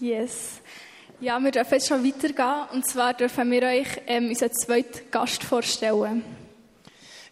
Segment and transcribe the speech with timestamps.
[0.00, 0.60] Yes.
[1.20, 2.68] Ja, wir dürfen jetzt schon weitergehen.
[2.72, 6.24] Und zwar dürfen wir euch ähm, unseren zweiten Gast vorstellen.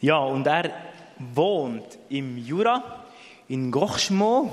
[0.01, 0.73] Ja, und er
[1.17, 3.05] wohnt im Jura,
[3.49, 4.51] in Gochschmo.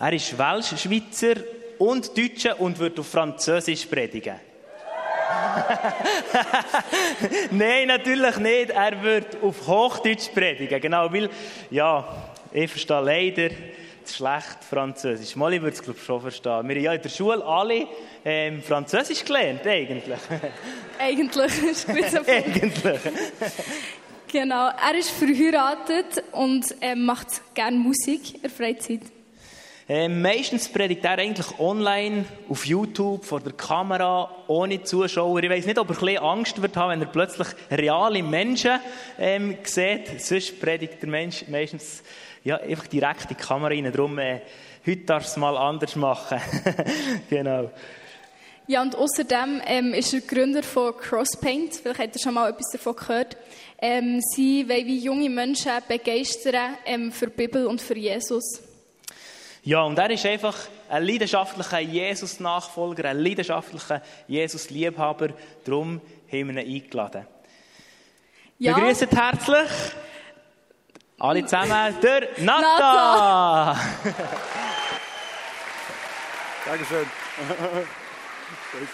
[0.00, 1.42] Er ist Welsch-Schweizer
[1.78, 4.40] und Deutscher und wird auf Französisch predigen.
[7.50, 8.70] Nein, natürlich nicht.
[8.70, 10.80] Er wird auf Hochdeutsch predigen.
[10.80, 11.28] Genau, weil,
[11.70, 12.06] ja,
[12.52, 13.50] ich verstehe leider
[14.12, 15.36] schlecht Französisch.
[15.36, 16.68] Molly würde es, glaube ich, schon verstehen.
[16.68, 17.86] Wir haben ja in der Schule alle
[18.24, 20.18] ähm, Französisch gelernt, eigentlich.
[20.98, 23.00] Eigentlich, ist ein guter eigentlich.
[24.30, 29.02] Genau, er ist verheiratet und ähm, macht gerne Musik in der Freizeit.
[29.86, 35.42] Ähm, meistens predigt er eigentlich online, auf YouTube, vor der Kamera, ohne Zuschauer.
[35.42, 38.80] Ich weiß nicht, ob er ein bisschen Angst wird haben, wenn er plötzlich reale Menschen
[39.18, 40.22] ähm, sieht.
[40.22, 42.02] Sonst predigt der Mensch meistens
[42.44, 43.90] ja, einfach direkt in die Kamera rein.
[43.90, 44.40] Darum, äh,
[44.86, 46.40] heute darfst du es mal anders machen.
[47.30, 47.70] genau.
[48.66, 51.74] Ja, und außerdem ähm, ist er Gründer von Crosspaint.
[51.74, 53.36] Vielleicht habt ihr schon mal etwas davon gehört.
[53.78, 58.62] Ähm, sie wollen wie junge Menschen begeistern ähm, für die Bibel und für Jesus.
[59.62, 60.56] Ja, und er ist einfach
[60.88, 65.30] ein leidenschaftlicher Jesus-Nachfolger, ein leidenschaftlicher Jesus-Liebhaber.
[65.64, 66.00] Darum
[66.30, 67.26] haben wir ihn eingeladen.
[68.58, 68.74] Ja.
[68.74, 69.70] Begrüßt herzlich
[71.18, 73.72] alle zusammen der Nata.
[76.64, 77.06] Dankeschön.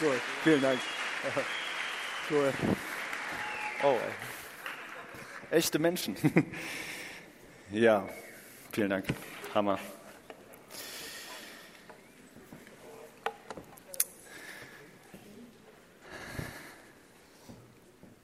[0.01, 0.21] Cool.
[0.45, 0.81] Vielen Dank.
[2.31, 2.53] Cool.
[3.83, 3.97] Oh,
[5.51, 5.59] ey.
[5.59, 6.17] echte Menschen.
[7.71, 8.09] ja,
[8.73, 9.07] vielen Dank.
[9.55, 9.79] Hammer.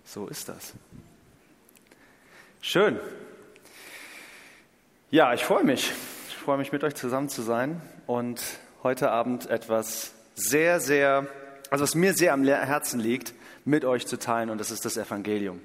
[0.05, 0.72] So ist das.
[2.60, 2.98] Schön.
[5.12, 5.92] Ja, ich freue mich.
[6.28, 8.42] Ich freue mich, mit euch zusammen zu sein und
[8.82, 11.28] heute Abend etwas sehr, sehr,
[11.70, 13.32] also was mir sehr am Herzen liegt,
[13.64, 15.60] mit euch zu teilen und das ist das Evangelium.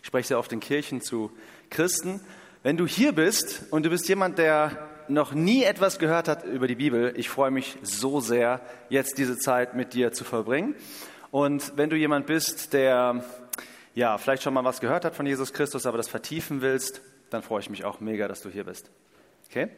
[0.00, 1.30] Ich spreche sehr oft in Kirchen zu
[1.70, 2.20] Christen.
[2.64, 6.66] Wenn du hier bist und du bist jemand, der noch nie etwas gehört hat über
[6.66, 10.74] die Bibel, ich freue mich so sehr, jetzt diese Zeit mit dir zu verbringen.
[11.30, 13.22] Und wenn du jemand bist, der
[13.94, 17.42] ja vielleicht schon mal was gehört hat von Jesus Christus, aber das vertiefen willst, dann
[17.42, 18.90] freue ich mich auch mega, dass du hier bist.
[19.48, 19.70] Okay?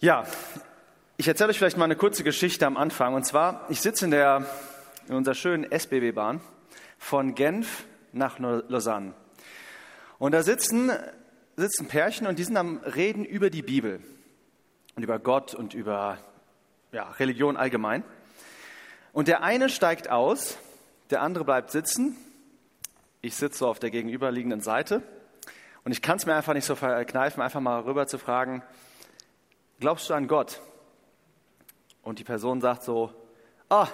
[0.00, 0.24] Ja,
[1.16, 3.14] ich erzähle euch vielleicht mal eine kurze Geschichte am Anfang.
[3.14, 4.46] Und zwar, ich sitze in, der,
[5.08, 6.40] in unserer schönen SBB-Bahn
[6.98, 9.14] von Genf nach Lausanne.
[10.18, 10.90] Und da sitzen,
[11.56, 14.00] sitzen Pärchen und die sind am Reden über die Bibel
[14.94, 16.18] und über Gott und über
[16.92, 18.04] ja, Religion allgemein.
[19.12, 20.58] Und der eine steigt aus,
[21.10, 22.16] der andere bleibt sitzen.
[23.20, 25.02] Ich sitze auf der gegenüberliegenden Seite
[25.84, 28.62] und ich kann es mir einfach nicht so verkneifen, einfach mal rüber zu fragen,
[29.80, 30.60] glaubst du an Gott?
[32.02, 33.12] Und die Person sagt so,
[33.68, 33.88] ah,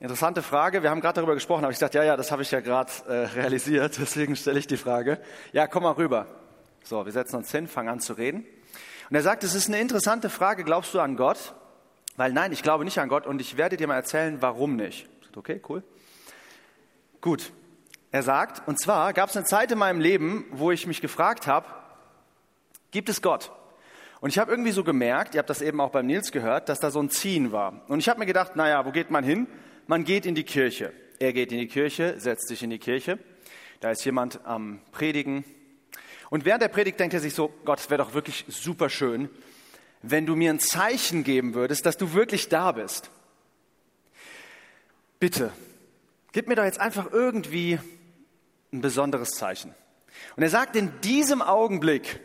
[0.00, 2.50] interessante Frage, wir haben gerade darüber gesprochen, aber ich dachte, ja, ja, das habe ich
[2.50, 5.20] ja gerade äh, realisiert, deswegen stelle ich die Frage.
[5.52, 6.26] Ja, komm mal rüber.
[6.84, 8.46] So, wir setzen uns hin, fangen an zu reden.
[9.08, 11.54] Und er sagt, es ist eine interessante Frage, glaubst du an Gott?
[12.16, 15.08] Weil nein, ich glaube nicht an Gott und ich werde dir mal erzählen, warum nicht.
[15.36, 15.82] Okay, cool.
[17.20, 17.52] Gut,
[18.16, 21.46] er sagt, und zwar gab es eine Zeit in meinem Leben, wo ich mich gefragt
[21.46, 21.68] habe,
[22.90, 23.52] gibt es Gott?
[24.20, 26.80] Und ich habe irgendwie so gemerkt, ihr habt das eben auch beim Nils gehört, dass
[26.80, 27.82] da so ein Ziehen war.
[27.88, 29.46] Und ich habe mir gedacht, naja, wo geht man hin?
[29.86, 30.92] Man geht in die Kirche.
[31.18, 33.18] Er geht in die Kirche, setzt sich in die Kirche.
[33.80, 35.44] Da ist jemand am Predigen.
[36.30, 39.28] Und während der Predigt denkt er sich so, Gott, es wäre doch wirklich super schön,
[40.02, 43.10] wenn du mir ein Zeichen geben würdest, dass du wirklich da bist.
[45.20, 45.52] Bitte,
[46.32, 47.78] gib mir doch jetzt einfach irgendwie
[48.72, 49.74] ein besonderes Zeichen.
[50.36, 52.20] Und er sagt, in diesem Augenblick,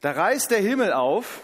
[0.00, 1.40] da reißt der Himmel auf,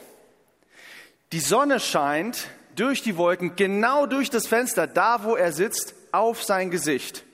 [1.33, 6.43] die Sonne scheint durch die Wolken, genau durch das Fenster, da wo er sitzt, auf
[6.43, 7.25] sein Gesicht.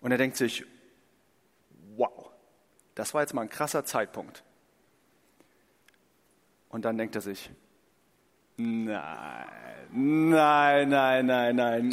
[0.00, 0.64] Und er denkt sich,
[1.96, 2.30] wow,
[2.94, 4.42] das war jetzt mal ein krasser Zeitpunkt.
[6.68, 7.50] Und dann denkt er sich,
[8.56, 9.46] nein,
[9.92, 11.90] nein, nein, nein, nein,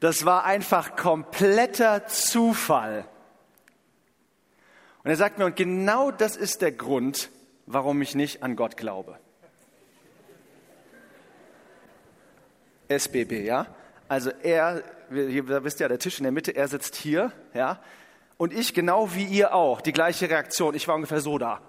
[0.00, 3.04] das war einfach kompletter Zufall.
[5.02, 7.30] Und er sagt mir, und genau das ist der Grund,
[7.66, 9.18] warum ich nicht an Gott glaube.
[12.88, 13.66] SBB, ja?
[14.08, 17.80] Also er, hier wisst ihr, der Tisch in der Mitte, er sitzt hier, ja?
[18.36, 20.74] Und ich genau wie ihr auch, die gleiche Reaktion.
[20.74, 21.60] Ich war ungefähr so da.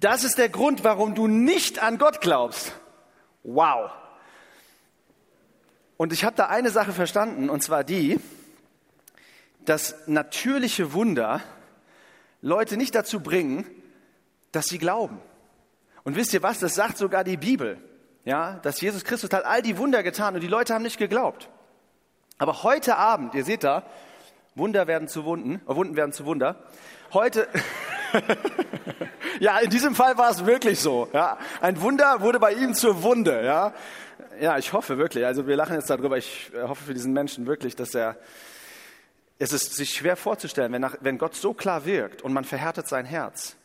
[0.00, 2.74] Das ist der Grund, warum du nicht an Gott glaubst.
[3.42, 3.90] Wow.
[5.96, 8.20] Und ich habe da eine Sache verstanden, und zwar die,
[9.64, 11.40] dass natürliche Wunder
[12.40, 13.64] Leute nicht dazu bringen,
[14.50, 15.20] dass sie glauben.
[16.04, 16.58] Und wisst ihr was?
[16.58, 17.78] Das sagt sogar die Bibel.
[18.24, 21.48] Ja, dass Jesus Christus hat all die Wunder getan und die Leute haben nicht geglaubt.
[22.38, 23.84] Aber heute Abend, ihr seht da,
[24.54, 26.56] Wunder werden zu Wunden, äh, Wunden werden zu Wunder.
[27.12, 27.48] Heute,
[29.40, 31.08] ja, in diesem Fall war es wirklich so.
[31.12, 33.44] Ja, ein Wunder wurde bei ihm zur Wunde.
[33.44, 33.72] Ja,
[34.40, 35.24] ja, ich hoffe wirklich.
[35.24, 36.16] Also wir lachen jetzt darüber.
[36.18, 38.16] Ich äh, hoffe für diesen Menschen wirklich, dass er
[39.38, 42.86] es ist sich schwer vorzustellen, wenn, nach, wenn Gott so klar wirkt und man verhärtet
[42.86, 43.56] sein Herz.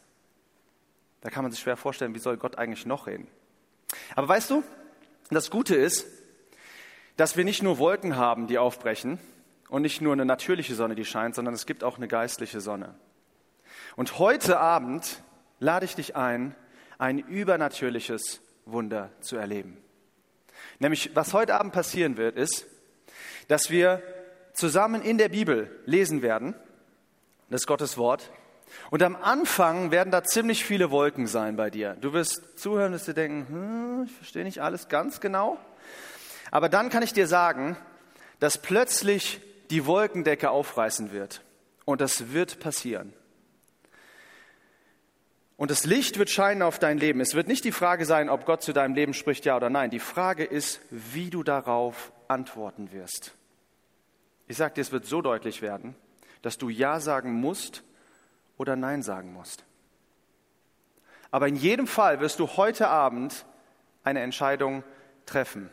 [1.21, 3.27] Da kann man sich schwer vorstellen, wie soll Gott eigentlich noch reden.
[4.15, 4.63] Aber weißt du,
[5.29, 6.07] das Gute ist,
[7.15, 9.19] dass wir nicht nur Wolken haben, die aufbrechen
[9.69, 12.95] und nicht nur eine natürliche Sonne, die scheint, sondern es gibt auch eine geistliche Sonne.
[13.95, 15.23] Und heute Abend
[15.59, 16.55] lade ich dich ein,
[16.97, 19.77] ein übernatürliches Wunder zu erleben.
[20.79, 22.65] Nämlich, was heute Abend passieren wird, ist,
[23.47, 24.01] dass wir
[24.53, 26.55] zusammen in der Bibel lesen werden,
[27.49, 28.31] das Gottes Wort,
[28.89, 31.95] und am Anfang werden da ziemlich viele Wolken sein bei dir.
[31.99, 35.57] Du wirst zuhören, wirst dir denken, hm, ich verstehe nicht alles ganz genau.
[36.51, 37.77] Aber dann kann ich dir sagen,
[38.39, 41.41] dass plötzlich die Wolkendecke aufreißen wird.
[41.85, 43.13] Und das wird passieren.
[45.57, 47.19] Und das Licht wird scheinen auf dein Leben.
[47.19, 49.89] Es wird nicht die Frage sein, ob Gott zu deinem Leben spricht, ja oder nein.
[49.89, 53.33] Die Frage ist, wie du darauf antworten wirst.
[54.47, 55.95] Ich sage dir, es wird so deutlich werden,
[56.43, 57.83] dass du Ja sagen musst
[58.57, 59.65] oder Nein sagen musst.
[61.31, 63.45] Aber in jedem Fall wirst du heute Abend
[64.03, 64.83] eine Entscheidung
[65.25, 65.69] treffen.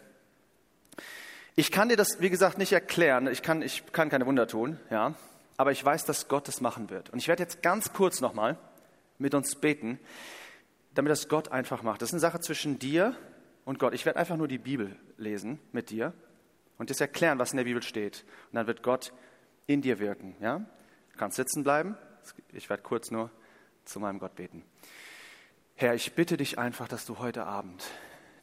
[1.56, 3.28] Ich kann dir das, wie gesagt, nicht erklären.
[3.28, 5.14] Ich kann, ich kann keine Wunder tun, ja.
[5.56, 7.10] Aber ich weiß, dass Gott es machen wird.
[7.10, 8.58] Und ich werde jetzt ganz kurz nochmal
[9.19, 9.99] mit uns beten,
[10.94, 12.02] damit das Gott einfach macht.
[12.02, 13.16] Das ist eine Sache zwischen dir
[13.64, 13.94] und Gott.
[13.94, 16.12] Ich werde einfach nur die Bibel lesen mit dir
[16.78, 18.25] und das erklären, was in der Bibel steht.
[18.50, 19.12] Und dann wird Gott
[19.66, 20.58] in dir wirken, ja.
[21.12, 21.96] Du kannst sitzen bleiben,
[22.52, 23.31] ich werde kurz nur
[23.84, 24.64] zu meinem Gott beten.
[25.76, 27.84] Herr, ich bitte dich einfach, dass du heute Abend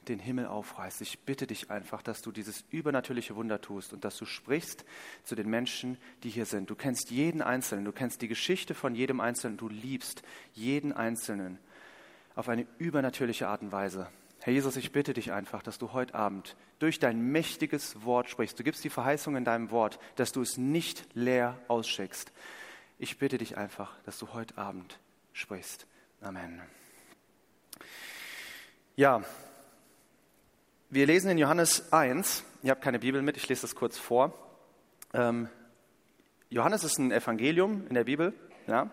[0.07, 1.01] den Himmel aufreißt.
[1.01, 4.83] Ich bitte dich einfach, dass du dieses übernatürliche Wunder tust und dass du sprichst
[5.23, 6.69] zu den Menschen, die hier sind.
[6.69, 11.59] Du kennst jeden Einzelnen, du kennst die Geschichte von jedem Einzelnen, du liebst jeden Einzelnen
[12.35, 14.09] auf eine übernatürliche Art und Weise.
[14.39, 18.57] Herr Jesus, ich bitte dich einfach, dass du heute Abend durch dein mächtiges Wort sprichst.
[18.57, 22.31] Du gibst die Verheißung in deinem Wort, dass du es nicht leer ausschickst,
[23.01, 24.99] ich bitte dich einfach, dass du heute Abend
[25.33, 25.87] sprichst.
[26.21, 26.61] Amen.
[28.95, 29.23] Ja,
[30.93, 34.33] wir lesen in Johannes 1, ihr habt keine Bibel mit, ich lese das kurz vor.
[35.13, 35.47] Ähm,
[36.49, 38.33] Johannes ist ein Evangelium in der Bibel.
[38.67, 38.89] Ja?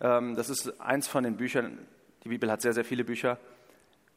[0.00, 1.84] Ähm, das ist eins von den Büchern,
[2.22, 3.38] die Bibel hat sehr, sehr viele Bücher.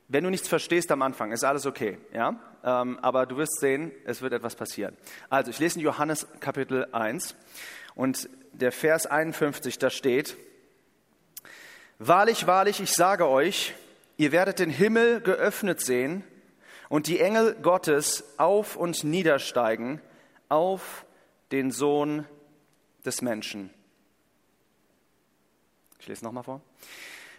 [0.08, 1.98] Wenn du nichts verstehst am Anfang, ist alles okay.
[2.14, 2.40] Ja?
[2.64, 4.96] Ähm, aber du wirst sehen, es wird etwas passieren.
[5.28, 7.36] Also, ich lese in Johannes Kapitel 1
[7.96, 10.38] und der Vers 51, da steht,
[11.98, 13.74] Wahrlich, wahrlich, ich sage euch,
[14.18, 16.24] ihr werdet den Himmel geöffnet sehen
[16.96, 20.00] und die Engel Gottes auf und niedersteigen
[20.48, 21.06] auf
[21.52, 22.26] den Sohn
[23.06, 23.70] des Menschen.
[26.00, 26.62] Ich lese nochmal vor.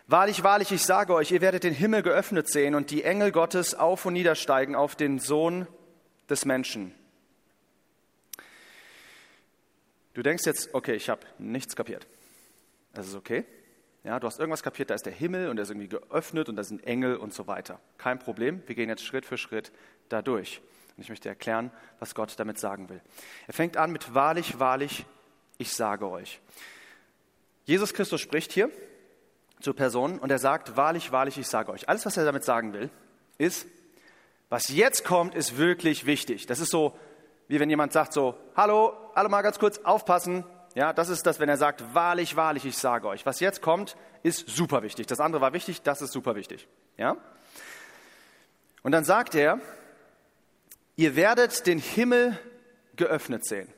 [0.09, 3.75] Wahrlich, wahrlich, ich sage euch, ihr werdet den Himmel geöffnet sehen und die Engel Gottes
[3.75, 5.67] auf und niedersteigen auf den Sohn
[6.29, 6.95] des Menschen.
[10.13, 12.07] Du denkst jetzt, okay, ich habe nichts kapiert.
[12.93, 13.47] Das ist okay.
[14.07, 16.55] Ja, du hast irgendwas kapiert, da ist der Himmel und der ist irgendwie geöffnet und
[16.55, 17.81] da sind Engel und so weiter.
[17.99, 19.73] Kein Problem, wir gehen jetzt Schritt für Schritt
[20.09, 20.63] da durch.
[20.97, 23.01] Und ich möchte erklären, was Gott damit sagen will.
[23.49, 25.05] Er fängt an mit wahrlich, wahrlich,
[25.59, 26.41] ich sage euch.
[27.65, 28.71] Jesus Christus spricht hier
[29.59, 31.89] zur Person und er sagt, wahrlich, wahrlich, ich sage euch.
[31.89, 32.91] Alles, was er damit sagen will,
[33.39, 33.67] ist,
[34.51, 36.47] was jetzt kommt, ist wirklich wichtig.
[36.47, 36.97] Das ist so
[37.49, 40.45] wie wenn jemand sagt so, hallo, alle mal ganz kurz aufpassen.
[40.77, 43.25] Ja, das ist das, wenn er sagt, wahrlich, wahrlich, ich sage euch.
[43.25, 45.07] Was jetzt kommt, ist super wichtig.
[45.07, 46.69] Das andere war wichtig, das ist super wichtig.
[46.99, 47.17] Ja?
[48.83, 49.59] Und dann sagt er,
[50.95, 52.39] ihr werdet den Himmel
[52.95, 53.73] geöffnet sehen.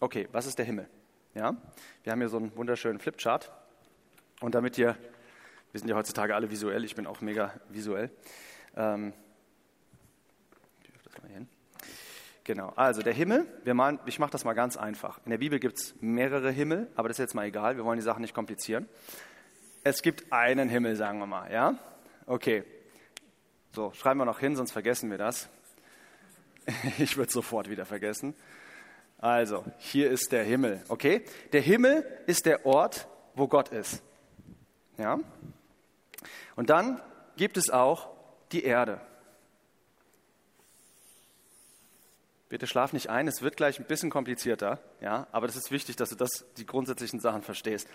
[0.00, 0.88] Okay, was ist der Himmel?
[1.34, 1.54] Ja,
[2.02, 3.52] wir haben hier so einen wunderschönen Flipchart.
[4.40, 4.96] Und damit ihr,
[5.72, 8.10] wir sind ja heutzutage alle visuell, ich bin auch mega visuell.
[8.74, 9.12] Ähm,
[10.82, 11.48] ich das mal hier hin.
[12.46, 15.18] Genau, also der Himmel, malen, ich mache das mal ganz einfach.
[15.24, 17.98] In der Bibel gibt es mehrere Himmel, aber das ist jetzt mal egal, wir wollen
[17.98, 18.88] die Sachen nicht komplizieren.
[19.82, 21.76] Es gibt einen Himmel, sagen wir mal, ja?
[22.24, 22.62] Okay,
[23.72, 25.48] so, schreiben wir noch hin, sonst vergessen wir das.
[26.98, 28.32] Ich würde sofort wieder vergessen.
[29.18, 31.24] Also, hier ist der Himmel, okay?
[31.52, 34.04] Der Himmel ist der Ort, wo Gott ist.
[34.98, 35.18] Ja?
[36.54, 37.02] Und dann
[37.36, 38.08] gibt es auch
[38.52, 39.00] die Erde.
[42.48, 45.96] Bitte schlaf nicht ein, es wird gleich ein bisschen komplizierter, ja, aber das ist wichtig,
[45.96, 47.88] dass du das, die grundsätzlichen Sachen verstehst.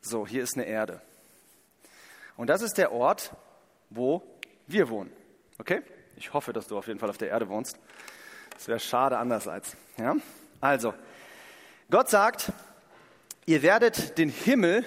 [0.00, 1.02] So, hier ist eine Erde.
[2.36, 3.30] Und das ist der Ort,
[3.90, 4.22] wo
[4.66, 5.12] wir wohnen.
[5.58, 5.82] Okay?
[6.16, 7.78] Ich hoffe, dass du auf jeden Fall auf der Erde wohnst.
[8.54, 9.76] Das wäre schade andererseits.
[9.98, 10.16] Ja?
[10.60, 10.94] Also,
[11.90, 12.52] Gott sagt,
[13.46, 14.84] ihr werdet den Himmel,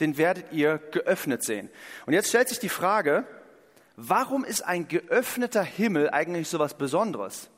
[0.00, 1.70] den werdet ihr geöffnet sehen.
[2.06, 3.26] Und jetzt stellt sich die Frage,
[4.00, 7.50] warum ist ein geöffneter Himmel eigentlich so was Besonderes?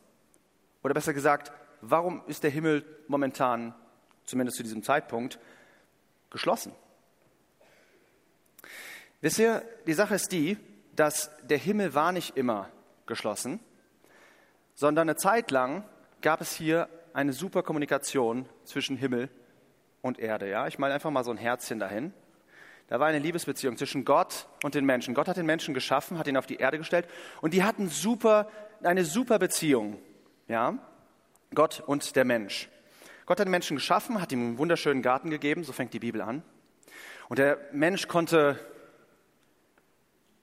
[0.82, 3.75] Oder besser gesagt, warum ist der Himmel momentan,
[4.25, 5.38] zumindest zu diesem Zeitpunkt,
[6.30, 6.73] geschlossen?
[9.20, 10.56] Wisst ihr, die Sache ist die,
[10.97, 12.70] dass der Himmel war nicht immer
[13.04, 13.61] geschlossen,
[14.75, 15.85] sondern eine Zeit lang
[16.23, 19.28] gab es hier eine super Kommunikation zwischen Himmel
[20.00, 20.49] und Erde.
[20.49, 20.66] Ja?
[20.66, 22.14] Ich male einfach mal so ein Herzchen dahin.
[22.90, 25.14] Da war eine Liebesbeziehung zwischen Gott und den Menschen.
[25.14, 27.06] Gott hat den Menschen geschaffen, hat ihn auf die Erde gestellt
[27.40, 28.50] und die hatten super,
[28.82, 29.97] eine super Beziehung.
[30.49, 30.76] Ja?
[31.54, 32.68] Gott und der Mensch.
[33.26, 36.20] Gott hat den Menschen geschaffen, hat ihm einen wunderschönen Garten gegeben, so fängt die Bibel
[36.20, 36.42] an.
[37.28, 38.59] Und der Mensch konnte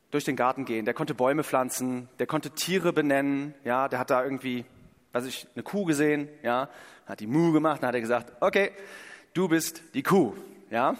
[0.10, 0.86] durch den Garten gehen.
[0.86, 3.56] Der konnte Bäume pflanzen, der konnte Tiere benennen.
[3.66, 4.64] Ja, der hat da irgendwie,
[5.12, 6.30] weiß ich, eine Kuh gesehen.
[6.44, 6.70] Ja,
[7.06, 7.84] hat die Mu gemacht.
[7.84, 8.72] Dann hat er gesagt, okay,
[9.34, 10.34] du bist die Kuh.
[10.70, 10.96] Ja,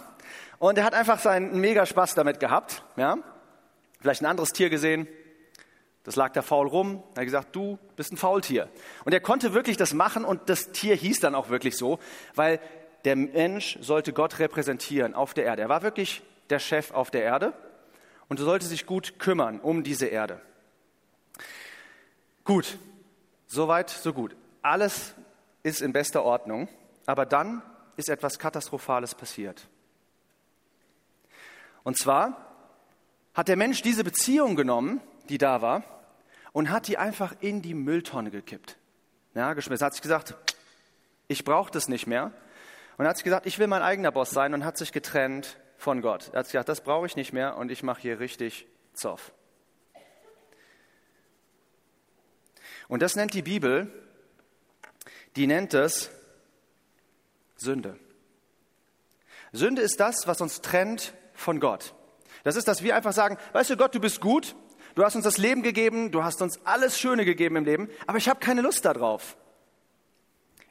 [0.60, 2.84] und er hat einfach seinen mega Spaß damit gehabt.
[2.96, 3.18] Ja,
[4.00, 5.08] vielleicht ein anderes Tier gesehen.
[6.04, 7.04] Das lag da faul rum.
[7.16, 8.70] Er hat gesagt, du bist ein Faultier.
[9.04, 12.00] Und er konnte wirklich das machen und das Tier hieß dann auch wirklich so,
[12.34, 12.62] weil
[13.04, 15.64] der Mensch sollte Gott repräsentieren auf der Erde.
[15.64, 17.54] Er war wirklich der Chef auf der Erde
[18.30, 20.42] und sollte sich gut kümmern um diese Erde.
[22.46, 22.78] Gut,
[23.48, 24.36] soweit, so gut.
[24.62, 25.14] Alles
[25.64, 26.70] ist in bester Ordnung,
[27.06, 27.62] aber dann
[27.98, 29.68] ist etwas Katastrophales passiert.
[31.84, 32.48] Und zwar
[33.34, 35.84] hat der Mensch diese Beziehung genommen, die da war,
[36.54, 38.78] und hat die einfach in die Mülltonne gekippt.
[39.36, 39.86] Ja, geschmissen.
[39.86, 40.36] Hat sich gesagt,
[41.28, 42.32] ich brauche das nicht mehr.
[42.98, 46.02] Und hat sich gesagt, ich will mein eigener Boss sein und hat sich getrennt von
[46.02, 46.30] Gott.
[46.34, 49.32] Er hat gesagt, das brauche ich nicht mehr und ich mache hier richtig Zoff.
[52.88, 53.92] Und das nennt die Bibel,
[55.36, 56.10] die nennt es
[57.58, 58.00] Sünde.
[59.52, 61.94] Sünde ist das, was uns trennt von Gott.
[62.44, 64.56] Das ist, dass wir einfach sagen, weißt du Gott, du bist gut,
[64.96, 68.18] du hast uns das Leben gegeben, du hast uns alles Schöne gegeben im Leben, aber
[68.18, 69.38] ich habe keine Lust darauf.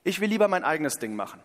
[0.04, 1.42] Ich will lieber mein eigenes Ding machen.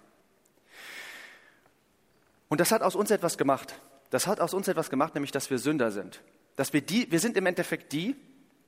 [2.48, 3.82] Und das hat aus uns etwas gemacht.
[4.10, 6.22] Das hat aus uns etwas gemacht, nämlich dass wir Sünder sind.
[6.58, 8.16] Dass wir die, wir sind im Endeffekt die,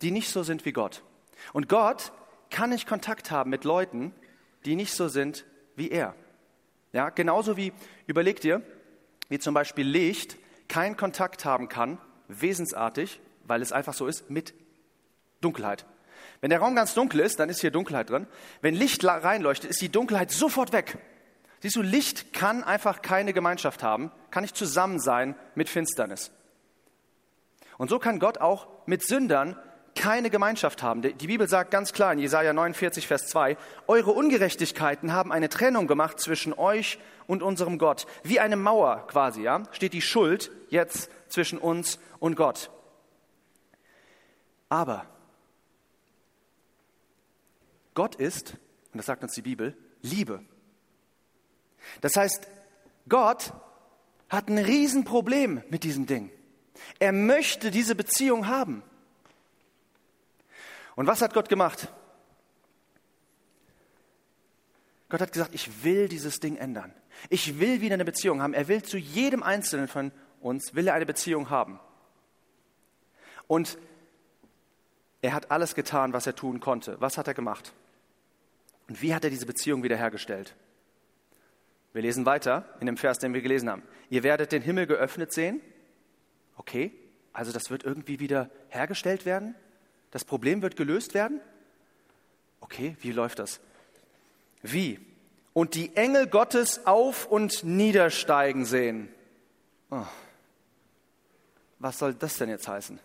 [0.01, 1.03] die nicht so sind wie Gott.
[1.51, 2.11] Und Gott
[2.49, 4.13] kann nicht Kontakt haben mit Leuten,
[4.65, 6.15] die nicht so sind wie er.
[6.93, 7.73] Ja, genauso wie,
[8.07, 8.61] überleg dir,
[9.27, 10.37] wie zum Beispiel Licht
[10.69, 11.97] keinen Kontakt haben kann,
[12.27, 14.53] wesensartig, weil es einfach so ist, mit
[15.41, 15.85] Dunkelheit.
[16.39, 18.27] Wenn der Raum ganz dunkel ist, dann ist hier Dunkelheit drin.
[18.61, 20.97] Wenn Licht reinleuchtet, ist die Dunkelheit sofort weg.
[21.61, 26.31] Siehst du, Licht kann einfach keine Gemeinschaft haben, kann nicht zusammen sein mit Finsternis.
[27.77, 29.57] Und so kann Gott auch mit Sündern
[29.95, 31.01] keine Gemeinschaft haben.
[31.01, 33.57] Die Bibel sagt ganz klar in Jesaja 49, Vers 2,
[33.87, 38.05] eure Ungerechtigkeiten haben eine Trennung gemacht zwischen euch und unserem Gott.
[38.23, 42.69] Wie eine Mauer quasi, ja, steht die Schuld jetzt zwischen uns und Gott.
[44.69, 45.05] Aber
[47.93, 48.53] Gott ist,
[48.91, 50.43] und das sagt uns die Bibel, Liebe.
[52.01, 52.47] Das heißt,
[53.07, 53.53] Gott
[54.29, 56.31] hat ein Riesenproblem mit diesem Ding.
[56.99, 58.83] Er möchte diese Beziehung haben.
[60.95, 61.87] Und was hat Gott gemacht?
[65.09, 66.93] Gott hat gesagt, ich will dieses Ding ändern.
[67.29, 68.53] Ich will wieder eine Beziehung haben.
[68.53, 71.79] Er will zu jedem Einzelnen von uns, will er eine Beziehung haben.
[73.47, 73.77] Und
[75.21, 76.99] er hat alles getan, was er tun konnte.
[76.99, 77.73] Was hat er gemacht?
[78.87, 80.55] Und wie hat er diese Beziehung wiederhergestellt?
[81.93, 83.83] Wir lesen weiter in dem Vers, den wir gelesen haben.
[84.09, 85.61] Ihr werdet den Himmel geöffnet sehen.
[86.57, 86.91] Okay,
[87.31, 89.55] also das wird irgendwie wieder hergestellt werden.
[90.13, 91.41] Das Problem wird gelöst werden.
[92.61, 93.59] Okay, wie läuft das?
[94.61, 94.99] Wie?
[95.53, 99.09] Und die Engel Gottes auf und niedersteigen sehen.
[99.89, 100.05] Oh.
[101.79, 102.99] Was soll das denn jetzt heißen?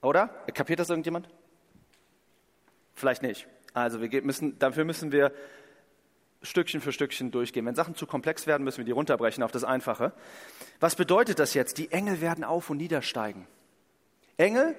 [0.00, 0.28] Oder?
[0.54, 1.28] Kapiert das irgendjemand?
[2.94, 3.46] Vielleicht nicht.
[3.74, 5.30] Also wir müssen, dafür müssen wir
[6.40, 7.66] Stückchen für Stückchen durchgehen.
[7.66, 10.14] Wenn Sachen zu komplex werden, müssen wir die runterbrechen auf das Einfache.
[10.80, 11.76] Was bedeutet das jetzt?
[11.76, 13.46] Die Engel werden auf und niedersteigen.
[14.36, 14.76] Engel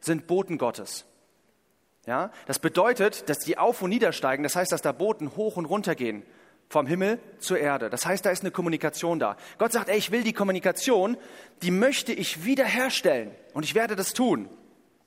[0.00, 1.04] sind Boten Gottes.
[2.06, 4.42] Ja, das bedeutet, dass die auf und niedersteigen.
[4.42, 6.22] Das heißt, dass da Boten hoch und runter gehen
[6.68, 7.88] vom Himmel zur Erde.
[7.88, 9.36] Das heißt, da ist eine Kommunikation da.
[9.58, 11.16] Gott sagt, ey, ich will die Kommunikation,
[11.62, 14.48] die möchte ich wiederherstellen und ich werde das tun.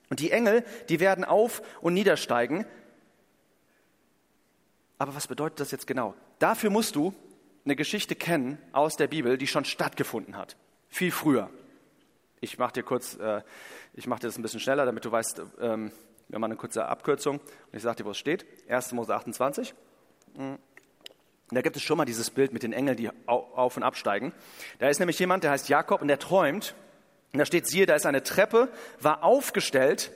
[0.10, 2.66] Und die Engel, die werden auf und niedersteigen.
[4.98, 6.16] Aber was bedeutet das jetzt genau?
[6.40, 7.14] Dafür musst du
[7.66, 10.56] eine Geschichte kennen aus der Bibel, die schon stattgefunden hat.
[10.88, 11.50] Viel früher.
[12.40, 13.42] Ich mache dir kurz, äh,
[13.94, 15.92] ich mache das ein bisschen schneller, damit du weißt, ähm,
[16.28, 18.46] wir machen eine kurze Abkürzung und ich sage dir, wo es steht.
[18.70, 18.92] 1.
[18.92, 19.74] Mose 28.
[20.36, 20.60] Mhm.
[21.50, 24.34] Da gibt es schon mal dieses Bild mit den Engeln, die auf und absteigen.
[24.80, 26.76] Da ist nämlich jemand, der heißt Jakob und der träumt.
[27.32, 30.12] Und da steht, siehe, da ist eine Treppe, war aufgestellt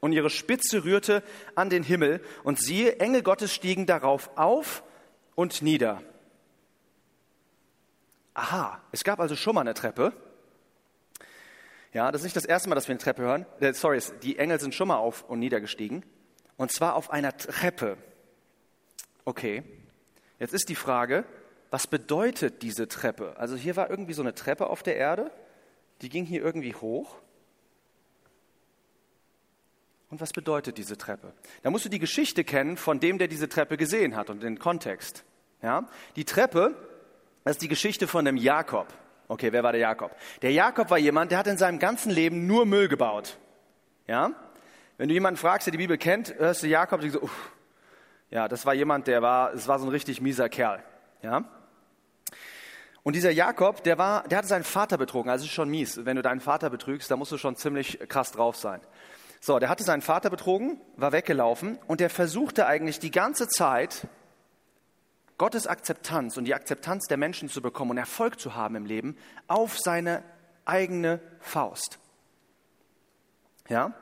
[0.00, 1.22] und ihre Spitze rührte
[1.54, 2.20] an den Himmel.
[2.44, 4.82] Und siehe, Engel Gottes stiegen darauf auf
[5.34, 6.02] und nieder.
[8.34, 10.12] Aha, es gab also schon mal eine Treppe.
[11.96, 13.46] Ja, das ist nicht das erste Mal, dass wir eine Treppe hören.
[13.58, 16.04] Äh, sorry, die Engel sind schon mal auf und niedergestiegen.
[16.58, 17.96] Und zwar auf einer Treppe.
[19.24, 19.62] Okay,
[20.38, 21.24] jetzt ist die Frage,
[21.70, 23.38] was bedeutet diese Treppe?
[23.38, 25.30] Also hier war irgendwie so eine Treppe auf der Erde,
[26.02, 27.16] die ging hier irgendwie hoch.
[30.10, 31.32] Und was bedeutet diese Treppe?
[31.62, 34.58] Da musst du die Geschichte kennen von dem, der diese Treppe gesehen hat und den
[34.58, 35.24] Kontext.
[35.62, 35.88] Ja?
[36.16, 36.76] Die Treppe,
[37.44, 38.92] das ist die Geschichte von dem Jakob.
[39.28, 40.14] Okay, wer war der Jakob?
[40.42, 43.38] Der Jakob war jemand, der hat in seinem ganzen Leben nur Müll gebaut.
[44.06, 44.30] Ja?
[44.98, 47.52] Wenn du jemanden fragst, der die Bibel kennt, hörst du Jakob, und so, uff,
[48.30, 50.82] ja, das war jemand, der war, es war so ein richtig mieser Kerl.
[51.22, 51.44] Ja?
[53.02, 55.30] Und dieser Jakob, der war, der hatte seinen Vater betrogen.
[55.30, 56.04] Also ist schon mies.
[56.04, 58.80] Wenn du deinen Vater betrügst, da musst du schon ziemlich krass drauf sein.
[59.40, 64.08] So, der hatte seinen Vater betrogen, war weggelaufen und der versuchte eigentlich die ganze Zeit,
[65.38, 69.16] Gottes Akzeptanz und die Akzeptanz der Menschen zu bekommen und Erfolg zu haben im Leben
[69.48, 70.22] auf seine
[70.64, 71.98] eigene Faust.
[73.68, 73.94] Ja?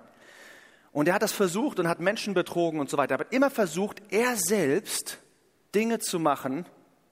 [0.93, 3.14] Und er hat das versucht und hat Menschen betrogen und so weiter.
[3.14, 5.19] Aber immer versucht, er selbst
[5.75, 6.67] Dinge zu machen,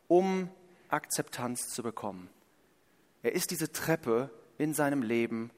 [0.06, 0.48] um
[0.88, 2.30] Akzeptanz zu bekommen.
[3.22, 5.50] Er ist diese Treppe in seinem Leben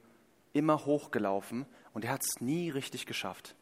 [0.53, 3.55] immer hochgelaufen und er hat es nie richtig geschafft.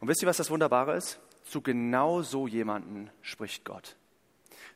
[0.00, 1.20] Und wisst ihr, was das Wunderbare ist?
[1.44, 3.96] Zu genau so jemanden spricht Gott.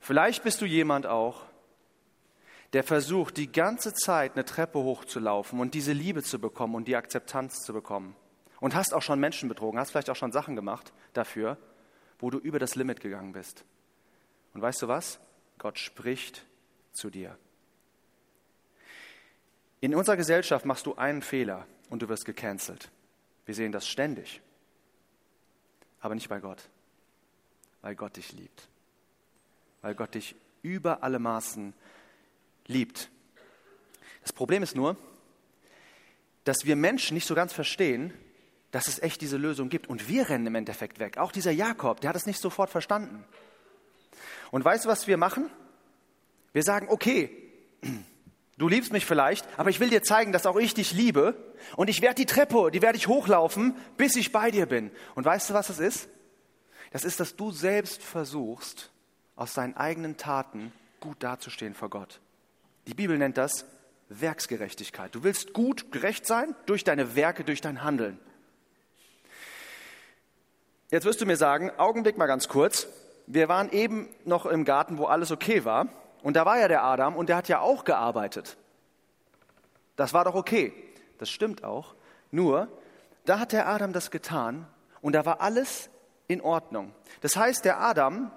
[0.00, 1.42] Vielleicht bist du jemand auch,
[2.72, 6.96] der versucht, die ganze Zeit eine Treppe hochzulaufen und diese Liebe zu bekommen und die
[6.96, 8.14] Akzeptanz zu bekommen.
[8.60, 11.56] Und hast auch schon Menschen betrogen, hast vielleicht auch schon Sachen gemacht dafür,
[12.18, 13.64] wo du über das Limit gegangen bist.
[14.52, 15.20] Und weißt du was?
[15.58, 16.44] Gott spricht
[16.92, 17.38] zu dir.
[19.80, 22.90] In unserer Gesellschaft machst du einen Fehler und du wirst gecancelt.
[23.46, 24.42] Wir sehen das ständig.
[26.00, 26.68] Aber nicht bei Gott.
[27.82, 28.68] Weil Gott dich liebt.
[29.82, 31.74] Weil Gott dich über alle Maßen
[32.66, 33.10] liebt.
[34.22, 34.96] Das Problem ist nur,
[36.44, 38.12] dass wir Menschen nicht so ganz verstehen,
[38.70, 39.86] dass es echt diese Lösung gibt.
[39.86, 41.18] Und wir rennen im Endeffekt weg.
[41.18, 43.24] Auch dieser Jakob, der hat es nicht sofort verstanden.
[44.50, 45.50] Und weißt du, was wir machen?
[46.52, 47.30] Wir sagen, okay,
[48.58, 51.34] du liebst mich vielleicht, aber ich will dir zeigen, dass auch ich dich liebe.
[51.76, 54.90] Und ich werde die Treppe, die werde ich hochlaufen, bis ich bei dir bin.
[55.14, 56.08] Und weißt du, was das ist?
[56.90, 58.90] Das ist, dass du selbst versuchst,
[59.36, 62.20] aus deinen eigenen Taten gut dazustehen vor Gott.
[62.86, 63.66] Die Bibel nennt das
[64.08, 65.14] Werksgerechtigkeit.
[65.14, 68.18] Du willst gut gerecht sein durch deine Werke, durch dein Handeln.
[70.90, 72.88] Jetzt wirst du mir sagen, Augenblick mal ganz kurz.
[73.26, 75.88] Wir waren eben noch im Garten, wo alles okay war.
[76.22, 78.56] Und da war ja der Adam und der hat ja auch gearbeitet.
[79.96, 80.72] Das war doch okay.
[81.18, 81.94] Das stimmt auch.
[82.30, 82.68] Nur,
[83.24, 84.66] da hat der Adam das getan
[85.00, 85.90] und da war alles
[86.26, 86.94] in Ordnung.
[87.20, 88.30] Das heißt, der Adam,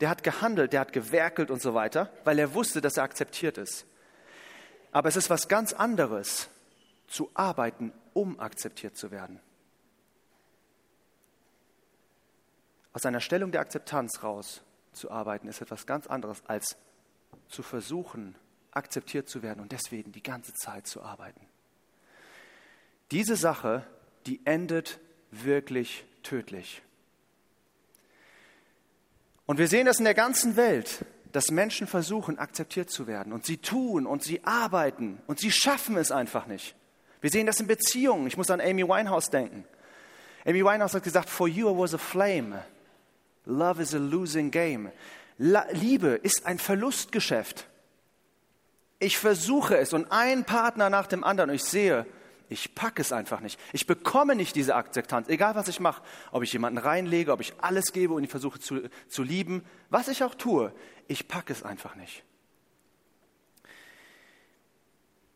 [0.00, 3.58] der hat gehandelt, der hat gewerkelt und so weiter, weil er wusste, dass er akzeptiert
[3.58, 3.86] ist.
[4.92, 6.48] Aber es ist was ganz anderes,
[7.06, 9.40] zu arbeiten, um akzeptiert zu werden.
[12.94, 16.76] Aus einer Stellung der Akzeptanz raus zu arbeiten, ist etwas ganz anderes, als
[17.48, 18.34] zu versuchen,
[18.70, 21.40] akzeptiert zu werden und deswegen die ganze Zeit zu arbeiten.
[23.10, 23.86] Diese Sache,
[24.26, 24.98] die endet
[25.30, 26.82] wirklich tödlich.
[29.46, 33.32] Und wir sehen das in der ganzen Welt, dass Menschen versuchen, akzeptiert zu werden.
[33.32, 36.74] Und sie tun und sie arbeiten und sie schaffen es einfach nicht.
[37.20, 38.26] Wir sehen das in Beziehungen.
[38.26, 39.64] Ich muss an Amy Winehouse denken.
[40.44, 42.62] Amy Winehouse hat gesagt, For you I was a flame.
[43.46, 44.90] Love is a losing game.
[45.38, 47.66] Liebe ist ein Verlustgeschäft.
[48.98, 52.06] Ich versuche es und ein Partner nach dem anderen und ich sehe,
[52.48, 53.58] ich packe es einfach nicht.
[53.72, 56.02] Ich bekomme nicht diese Akzeptanz, egal was ich mache.
[56.30, 60.08] Ob ich jemanden reinlege, ob ich alles gebe und ich versuche zu, zu lieben, was
[60.08, 60.72] ich auch tue,
[61.08, 62.22] ich packe es einfach nicht.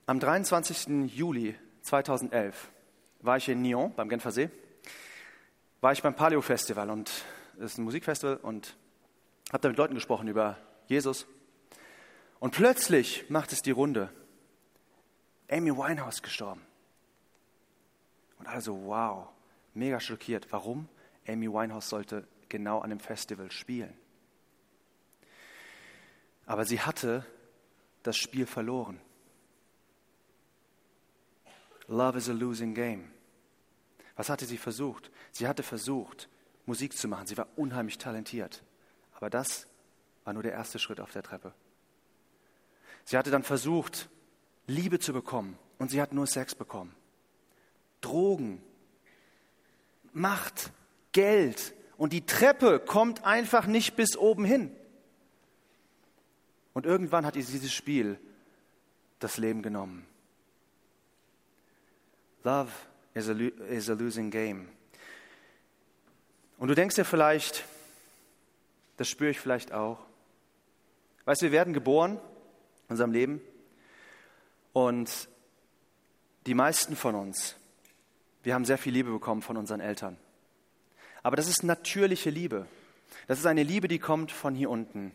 [0.05, 1.11] Am 23.
[1.13, 2.69] Juli 2011
[3.21, 4.51] war ich in Nyon beim Genfersee,
[5.81, 7.11] war ich beim Paleo Festival und
[7.59, 8.77] es ist ein Musikfestival und
[9.53, 11.27] habe da mit Leuten gesprochen über Jesus.
[12.39, 14.13] Und plötzlich macht es die Runde.
[15.51, 16.61] Amy Winehouse gestorben.
[18.39, 19.29] Und alle so, wow,
[19.75, 20.49] mega schockiert.
[20.51, 20.89] Warum?
[21.27, 23.97] Amy Winehouse sollte genau an dem Festival spielen.
[26.45, 27.25] Aber sie hatte
[28.03, 29.01] das Spiel verloren.
[31.89, 33.11] Love is a losing game.
[34.17, 35.11] Was hatte sie versucht?
[35.31, 36.29] Sie hatte versucht,
[36.67, 37.27] Musik zu machen.
[37.27, 38.63] Sie war unheimlich talentiert.
[39.15, 39.67] Aber das
[40.25, 41.55] war nur der erste Schritt auf der Treppe.
[43.05, 44.09] Sie hatte dann versucht,
[44.67, 46.95] Liebe zu bekommen und sie hat nur Sex bekommen.
[48.01, 48.61] Drogen,
[50.13, 50.73] Macht,
[51.13, 54.75] Geld und die Treppe kommt einfach nicht bis oben hin.
[56.75, 58.19] Und irgendwann hat ihr dieses Spiel
[59.19, 60.07] das Leben genommen.
[62.45, 62.71] Love
[63.15, 64.69] is a, is a losing game.
[66.59, 67.65] Und du denkst dir vielleicht,
[68.97, 69.99] das spüre ich vielleicht auch.
[71.25, 72.13] Weißt du, wir werden geboren
[72.89, 73.41] in unserem Leben
[74.73, 75.29] und
[76.47, 77.57] die meisten von uns,
[78.43, 80.17] wir haben sehr viel Liebe bekommen von unseren Eltern.
[81.23, 82.67] Aber das ist natürliche Liebe.
[83.27, 85.13] Das ist eine Liebe, die kommt von hier unten.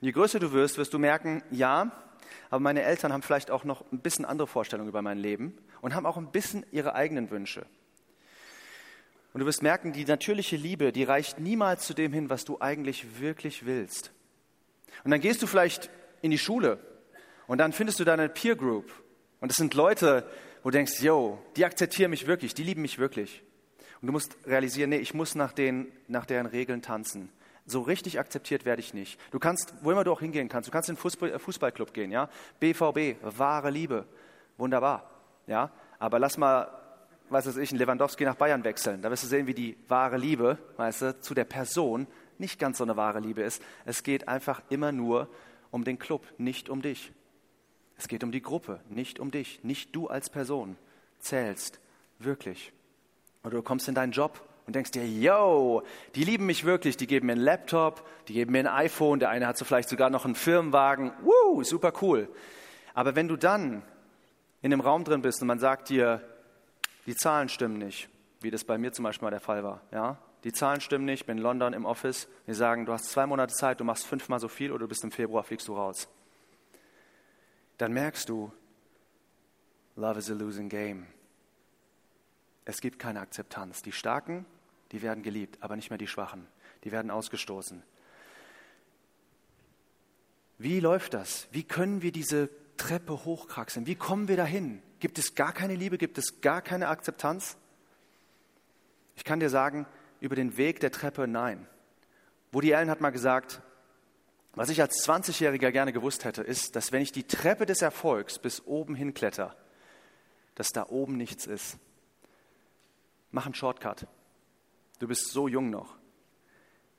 [0.00, 1.90] Und je größer du wirst, wirst du merken, ja,
[2.50, 5.94] aber meine Eltern haben vielleicht auch noch ein bisschen andere Vorstellungen über mein Leben und
[5.94, 7.66] haben auch ein bisschen ihre eigenen Wünsche.
[9.36, 12.58] Und du wirst merken, die natürliche Liebe, die reicht niemals zu dem hin, was du
[12.58, 14.10] eigentlich wirklich willst.
[15.04, 15.90] Und dann gehst du vielleicht
[16.22, 16.78] in die Schule
[17.46, 18.90] und dann findest du deine Peer Group.
[19.40, 20.26] Und das sind Leute,
[20.62, 23.42] wo du denkst, yo, die akzeptieren mich wirklich, die lieben mich wirklich.
[24.00, 27.28] Und du musst realisieren, nee, ich muss nach, den, nach deren Regeln tanzen.
[27.66, 29.20] So richtig akzeptiert werde ich nicht.
[29.32, 32.10] Du kannst, wo immer du auch hingehen kannst, du kannst in den äh, Fußballclub gehen,
[32.10, 32.30] ja?
[32.58, 34.06] BVB, wahre Liebe,
[34.56, 35.10] wunderbar,
[35.46, 35.72] ja?
[35.98, 36.85] Aber lass mal,
[37.30, 39.02] was weiß ich, einen Lewandowski nach Bayern wechseln.
[39.02, 42.06] Da wirst du sehen, wie die wahre Liebe, weißt du, zu der Person
[42.38, 43.62] nicht ganz so eine wahre Liebe ist.
[43.84, 45.28] Es geht einfach immer nur
[45.70, 47.12] um den Club, nicht um dich.
[47.98, 49.64] Es geht um die Gruppe, nicht um dich.
[49.64, 50.76] Nicht du als Person
[51.18, 51.80] zählst
[52.18, 52.72] wirklich.
[53.42, 55.82] Oder du kommst in deinen Job und denkst dir, yo,
[56.14, 59.30] die lieben mich wirklich, die geben mir einen Laptop, die geben mir ein iPhone, der
[59.30, 62.28] eine hat so vielleicht sogar noch einen Firmenwagen, woo, super cool.
[62.92, 63.82] Aber wenn du dann
[64.62, 66.20] in einem Raum drin bist und man sagt dir,
[67.06, 68.08] die Zahlen stimmen nicht,
[68.40, 71.20] wie das bei mir zum Beispiel mal der Fall war, ja, die Zahlen stimmen nicht,
[71.20, 74.06] ich bin in London im Office, wir sagen, du hast zwei Monate Zeit, du machst
[74.06, 76.08] fünfmal so viel oder du bist im Februar, fliegst du raus.
[77.78, 78.52] Dann merkst du,
[79.96, 81.06] love is a losing game.
[82.64, 83.82] Es gibt keine Akzeptanz.
[83.82, 84.46] Die Starken
[84.92, 86.46] die werden geliebt, aber nicht mehr die Schwachen.
[86.84, 87.82] Die werden ausgestoßen.
[90.58, 91.48] Wie läuft das?
[91.50, 93.86] Wie können wir diese Treppe hochkraxeln?
[93.86, 94.82] Wie kommen wir dahin?
[95.00, 95.98] Gibt es gar keine Liebe?
[95.98, 97.56] Gibt es gar keine Akzeptanz?
[99.14, 99.86] Ich kann dir sagen,
[100.20, 101.66] über den Weg der Treppe nein.
[102.52, 103.60] Woody Allen hat mal gesagt,
[104.54, 108.38] was ich als 20-Jähriger gerne gewusst hätte, ist, dass wenn ich die Treppe des Erfolgs
[108.38, 109.54] bis oben hinkletter,
[110.54, 111.78] dass da oben nichts ist.
[113.30, 114.06] Mach einen Shortcut.
[114.98, 115.98] Du bist so jung noch.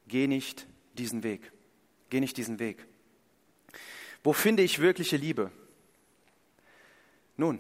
[0.08, 1.52] Geh nicht diesen Weg.
[2.10, 2.86] Geh nicht diesen Weg.
[4.24, 5.52] Wo finde ich wirkliche Liebe?
[7.38, 7.60] Nun,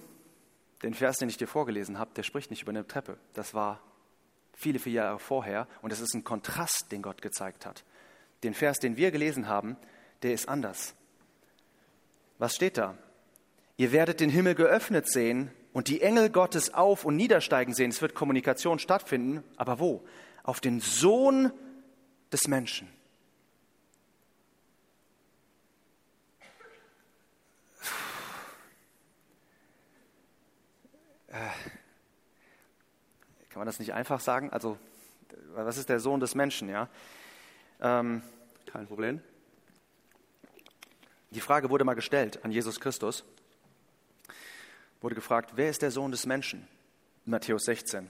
[0.83, 3.17] den Vers, den ich dir vorgelesen habe, der spricht nicht über eine Treppe.
[3.33, 3.81] Das war
[4.53, 7.83] viele, viele Jahre vorher und es ist ein Kontrast, den Gott gezeigt hat.
[8.43, 9.77] Den Vers, den wir gelesen haben,
[10.21, 10.93] der ist anders.
[12.37, 12.97] Was steht da?
[13.77, 17.89] Ihr werdet den Himmel geöffnet sehen und die Engel Gottes auf und niedersteigen sehen.
[17.89, 20.03] Es wird Kommunikation stattfinden, aber wo?
[20.47, 21.51] auf den Sohn
[22.31, 22.87] des Menschen.
[31.27, 31.33] Äh,
[33.49, 34.51] kann man das nicht einfach sagen?
[34.51, 34.77] Also,
[35.53, 36.69] was ist der Sohn des Menschen?
[36.69, 36.89] Ja,
[37.81, 38.21] ähm,
[38.65, 39.21] kein Problem.
[41.31, 43.23] Die Frage wurde mal gestellt an Jesus Christus.
[45.01, 46.67] Wurde gefragt, wer ist der Sohn des Menschen?
[47.25, 48.09] Matthäus 16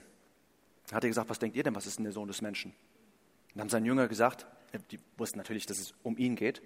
[0.92, 2.74] hat er gesagt, was denkt ihr denn, was ist denn der Sohn des Menschen?
[3.52, 6.62] Dann haben seine Jünger gesagt, äh, die wussten natürlich, dass es um ihn geht,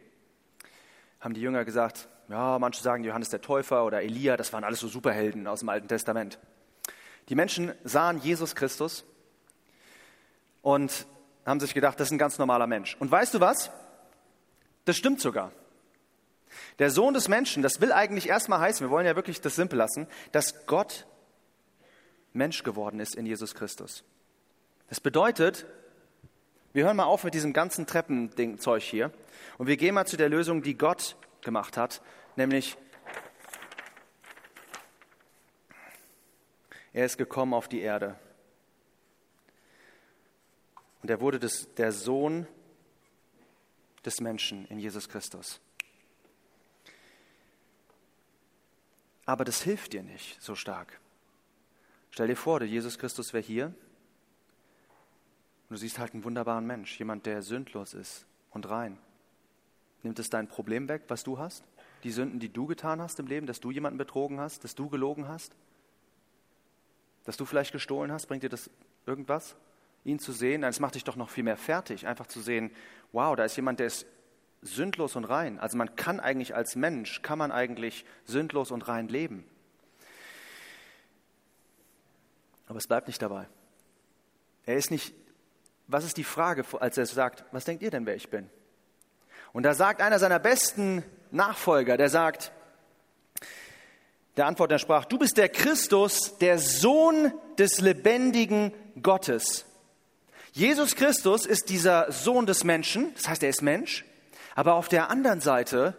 [1.22, 4.80] haben die Jünger gesagt, ja, manche sagen Johannes der Täufer oder Elia, das waren alles
[4.80, 6.38] so Superhelden aus dem Alten Testament.
[7.28, 9.04] Die Menschen sahen Jesus Christus
[10.62, 11.06] und
[11.46, 12.96] haben sich gedacht, das ist ein ganz normaler Mensch.
[12.98, 13.70] Und weißt du was?
[14.84, 15.52] Das stimmt sogar.
[16.80, 19.78] Der Sohn des Menschen, das will eigentlich erstmal heißen, wir wollen ja wirklich das simpel
[19.78, 21.06] lassen, dass Gott
[22.32, 24.02] Mensch geworden ist in Jesus Christus.
[24.88, 25.66] Das bedeutet,
[26.72, 29.12] wir hören mal auf mit diesem ganzen Treppending-Zeug hier
[29.58, 32.02] und wir gehen mal zu der Lösung, die Gott gemacht hat,
[32.36, 32.76] nämlich
[36.92, 38.18] er ist gekommen auf die Erde.
[41.02, 42.46] Und er wurde des, der Sohn
[44.04, 45.60] des Menschen in Jesus Christus.
[49.24, 51.00] Aber das hilft dir nicht so stark.
[52.10, 53.74] Stell dir vor, der Jesus Christus wäre hier
[55.72, 58.98] du siehst halt einen wunderbaren Mensch, jemand, der sündlos ist und rein.
[60.02, 61.64] Nimmt es dein Problem weg, was du hast?
[62.04, 64.88] Die Sünden, die du getan hast im Leben, dass du jemanden betrogen hast, dass du
[64.88, 65.54] gelogen hast?
[67.24, 68.70] Dass du vielleicht gestohlen hast, bringt dir das
[69.06, 69.56] irgendwas?
[70.04, 72.72] Ihn zu sehen, es macht dich doch noch viel mehr fertig, einfach zu sehen,
[73.12, 74.06] wow, da ist jemand, der ist
[74.62, 75.60] sündlos und rein.
[75.60, 79.44] Also man kann eigentlich als Mensch, kann man eigentlich sündlos und rein leben.
[82.66, 83.48] Aber es bleibt nicht dabei.
[84.64, 85.14] Er ist nicht,
[85.92, 88.48] was ist die Frage, als er sagt, was denkt ihr denn, wer ich bin?
[89.52, 92.52] Und da sagt einer seiner besten Nachfolger, der sagt,
[94.36, 99.66] der Antwort, der sprach, du bist der Christus, der Sohn des lebendigen Gottes.
[100.52, 104.04] Jesus Christus ist dieser Sohn des Menschen, das heißt, er ist Mensch,
[104.54, 105.96] aber auf der anderen Seite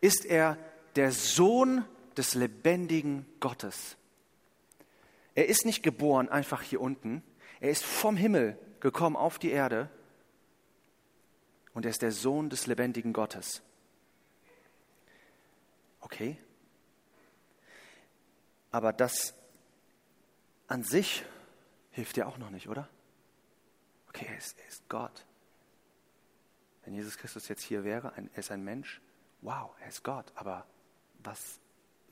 [0.00, 0.58] ist er
[0.96, 1.84] der Sohn
[2.16, 3.96] des lebendigen Gottes.
[5.34, 7.22] Er ist nicht geboren einfach hier unten,
[7.60, 9.90] er ist vom Himmel gekommen auf die Erde
[11.74, 13.60] und er ist der Sohn des lebendigen Gottes.
[15.98, 16.38] Okay?
[18.70, 19.34] Aber das
[20.68, 21.24] an sich
[21.90, 22.88] hilft dir auch noch nicht, oder?
[24.08, 25.26] Okay, er ist, er ist Gott.
[26.84, 29.00] Wenn Jesus Christus jetzt hier wäre, ein, er ist ein Mensch,
[29.40, 30.30] wow, er ist Gott.
[30.36, 30.64] Aber
[31.24, 31.58] was,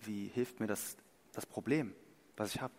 [0.00, 0.96] wie hilft mir das,
[1.30, 1.94] das Problem,
[2.36, 2.74] was ich habe?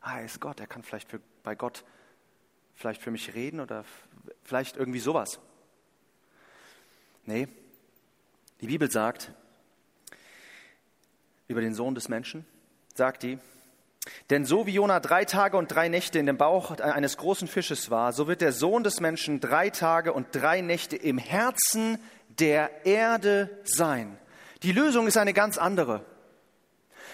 [0.00, 1.84] Ah, er ist Gott, er kann vielleicht für, bei Gott
[2.74, 3.84] vielleicht für mich reden oder
[4.42, 5.38] vielleicht irgendwie sowas.
[7.24, 7.48] Nee,
[8.60, 9.32] die Bibel sagt
[11.48, 12.46] über den Sohn des Menschen,
[12.94, 13.38] sagt die,
[14.30, 17.90] denn so wie Jona drei Tage und drei Nächte in dem Bauch eines großen Fisches
[17.90, 22.84] war, so wird der Sohn des Menschen drei Tage und drei Nächte im Herzen der
[22.84, 24.18] Erde sein.
[24.62, 26.04] Die Lösung ist eine ganz andere.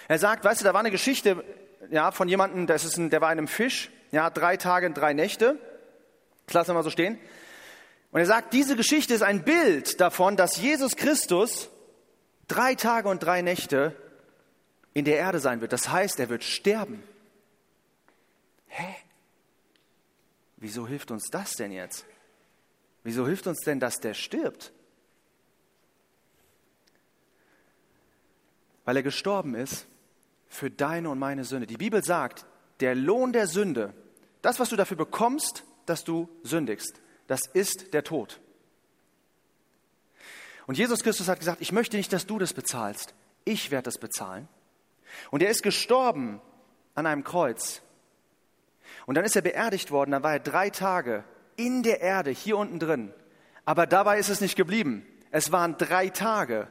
[0.07, 1.43] Er sagt, weißt du, da war eine Geschichte
[1.89, 5.57] ja, von jemandem, der war in einem Fisch, ja, drei Tage und drei Nächte.
[6.45, 7.17] Das lassen wir mal so stehen.
[8.11, 11.69] Und er sagt, diese Geschichte ist ein Bild davon, dass Jesus Christus
[12.47, 13.95] drei Tage und drei Nächte
[14.93, 15.71] in der Erde sein wird.
[15.71, 17.01] Das heißt, er wird sterben.
[18.67, 18.95] Hä?
[20.57, 22.05] Wieso hilft uns das denn jetzt?
[23.03, 24.73] Wieso hilft uns denn, dass der stirbt?
[28.83, 29.87] Weil er gestorben ist
[30.49, 31.65] für deine und meine Sünde.
[31.65, 32.45] Die Bibel sagt,
[32.81, 33.93] der Lohn der Sünde,
[34.41, 38.39] das, was du dafür bekommst, dass du sündigst, das ist der Tod.
[40.67, 43.13] Und Jesus Christus hat gesagt, ich möchte nicht, dass du das bezahlst.
[43.43, 44.47] Ich werde das bezahlen.
[45.29, 46.41] Und er ist gestorben
[46.95, 47.81] an einem Kreuz.
[49.05, 51.23] Und dann ist er beerdigt worden, dann war er drei Tage
[51.55, 53.13] in der Erde, hier unten drin.
[53.65, 55.05] Aber dabei ist es nicht geblieben.
[55.31, 56.67] Es waren drei Tage.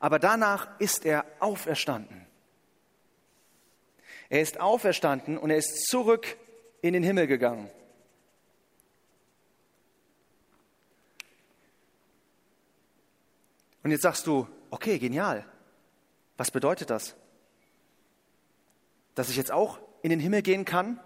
[0.00, 2.26] Aber danach ist er auferstanden.
[4.28, 6.36] Er ist auferstanden und er ist zurück
[6.84, 7.68] in den Himmel gegangen.
[13.82, 15.44] Und jetzt sagst du, okay, genial.
[16.36, 17.14] Was bedeutet das?
[19.14, 21.00] dass ich jetzt auch in den Himmel gehen kann,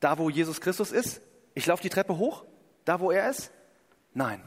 [0.00, 1.20] da wo Jesus Christus ist?
[1.54, 2.44] Ich laufe die Treppe hoch,
[2.84, 3.50] da wo er ist?
[4.14, 4.42] Nein.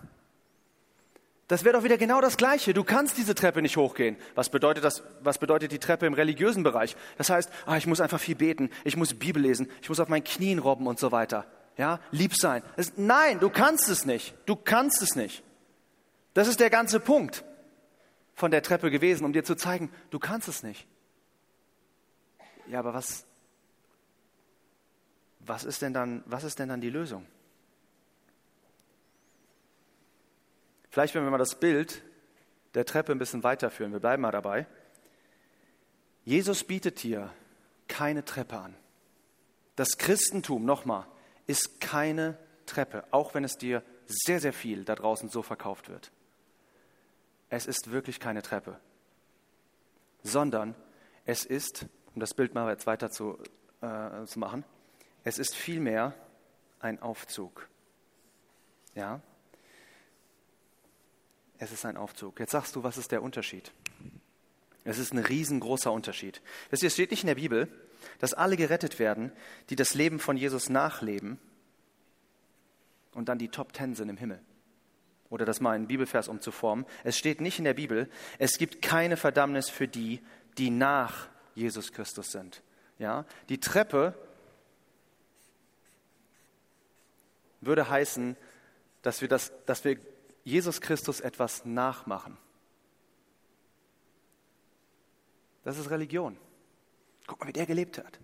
[1.50, 2.76] Das wäre doch wieder genau das Gleiche.
[2.76, 4.18] Du kannst diese Treppe nicht hochgehen.
[4.36, 5.02] Was bedeutet das?
[5.22, 6.96] Was bedeutet die Treppe im religiösen Bereich?
[7.18, 10.10] Das heißt, ah, ich muss einfach viel beten, ich muss Bibel lesen, ich muss auf
[10.10, 11.48] meinen Knien robben und so weiter.
[11.76, 12.62] Ja, lieb sein.
[12.76, 14.36] Das, nein, du kannst es nicht.
[14.46, 15.44] Du kannst es nicht.
[16.36, 17.44] Das ist der ganze Punkt
[18.36, 20.86] von der Treppe gewesen, um dir zu zeigen, du kannst es nicht.
[22.68, 23.26] Ja, aber was,
[25.40, 27.26] was, ist denn dann, was ist denn dann die Lösung?
[30.90, 32.02] Vielleicht, wenn wir mal das Bild
[32.74, 34.68] der Treppe ein bisschen weiterführen, wir bleiben mal dabei.
[36.26, 37.34] Jesus bietet dir
[37.88, 38.76] keine Treppe an.
[39.76, 41.06] Das Christentum, nochmal,
[41.48, 46.12] ist keine Treppe, auch wenn es dir sehr, sehr viel da draußen so verkauft wird.
[47.50, 48.80] Es ist wirklich keine Treppe,
[50.22, 50.76] sondern
[51.26, 53.38] es ist um das Bild mal jetzt weiter zu,
[53.82, 54.66] äh, zu machen,
[55.24, 56.14] es ist vielmehr
[56.80, 57.70] ein Aufzug.
[58.96, 59.22] Ja?
[61.60, 62.40] Es ist ein Aufzug.
[62.40, 63.72] Jetzt sagst du, was ist der Unterschied?
[64.86, 66.42] Es ist ein riesengroßer Unterschied.
[66.72, 67.68] Es steht nicht in der Bibel,
[68.20, 69.32] dass alle gerettet werden,
[69.70, 71.38] die das Leben von Jesus nachleben
[73.14, 74.40] und dann die Top Ten sind im Himmel.
[75.30, 76.86] Oder das mal in Bibelvers umzuformen.
[77.04, 80.22] Es steht nicht in der Bibel, es gibt keine Verdammnis für die,
[80.58, 82.64] die nach Jesus Christus sind.
[82.98, 84.16] Ja, die Treppe
[87.62, 88.38] würde heißen,
[89.02, 89.98] dass wir, das, dass wir
[90.50, 92.38] Jesus Christus etwas nachmachen.
[95.64, 96.38] Das ist Religion.
[97.28, 98.20] Guck mal, wie der gelebt hat.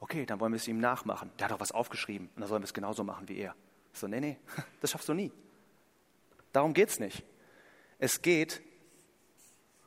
[0.00, 1.30] Okay, dann wollen wir es ihm nachmachen.
[1.38, 3.54] Der hat doch was aufgeschrieben und dann sollen wir es genauso machen wie er.
[3.92, 4.38] So, nee, nee,
[4.80, 5.32] das schaffst du nie.
[6.52, 7.22] Darum geht es nicht.
[7.98, 8.60] Es geht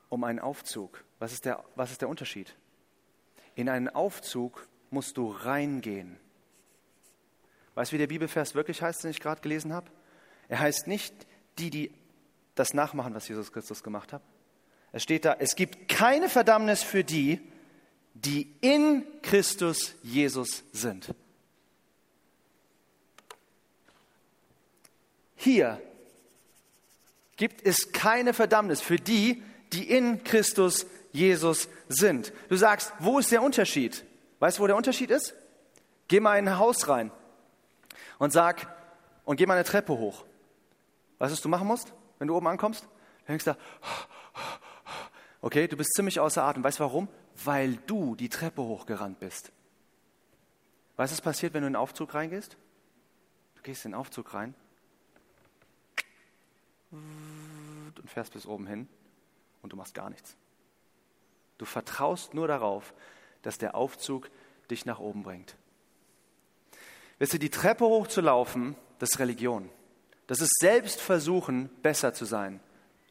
[0.07, 1.03] um einen Aufzug.
[1.19, 2.55] Was ist, der, was ist der Unterschied?
[3.55, 6.17] In einen Aufzug musst du reingehen.
[7.75, 9.91] Weißt du, wie der Bibelvers wirklich heißt, den ich gerade gelesen habe?
[10.47, 11.27] Er heißt nicht
[11.59, 11.91] die, die
[12.55, 14.21] das nachmachen, was Jesus Christus gemacht hat.
[14.91, 17.39] Es steht da, es gibt keine Verdammnis für die,
[18.13, 21.13] die in Christus Jesus sind.
[25.35, 25.81] Hier
[27.37, 29.41] gibt es keine Verdammnis für die,
[29.71, 32.33] die in Christus Jesus sind.
[32.49, 34.03] Du sagst, wo ist der Unterschied?
[34.39, 35.33] Weißt du, wo der Unterschied ist?
[36.09, 37.11] Geh mal in ein Haus rein
[38.17, 38.67] und sag,
[39.23, 40.25] und geh mal eine Treppe hoch.
[41.19, 42.83] Weißt du, was du machen musst, wenn du oben ankommst?
[42.83, 43.57] Dann denkst du da,
[45.41, 46.63] okay, du bist ziemlich außer Atem.
[46.63, 47.07] Weißt du warum?
[47.43, 49.51] Weil du die Treppe hochgerannt bist.
[50.95, 52.57] Weißt du, was passiert, wenn du in den Aufzug reingehst?
[53.55, 54.55] Du gehst in den Aufzug rein
[56.91, 58.87] und fährst bis oben hin
[59.61, 60.35] und du machst gar nichts.
[61.57, 62.93] Du vertraust nur darauf,
[63.41, 64.29] dass der Aufzug
[64.71, 65.55] dich nach oben bringt.
[67.19, 69.69] Wisst ihr, die Treppe hochzulaufen, das ist Religion.
[70.29, 72.59] Das ist selbst versuchen, besser zu sein.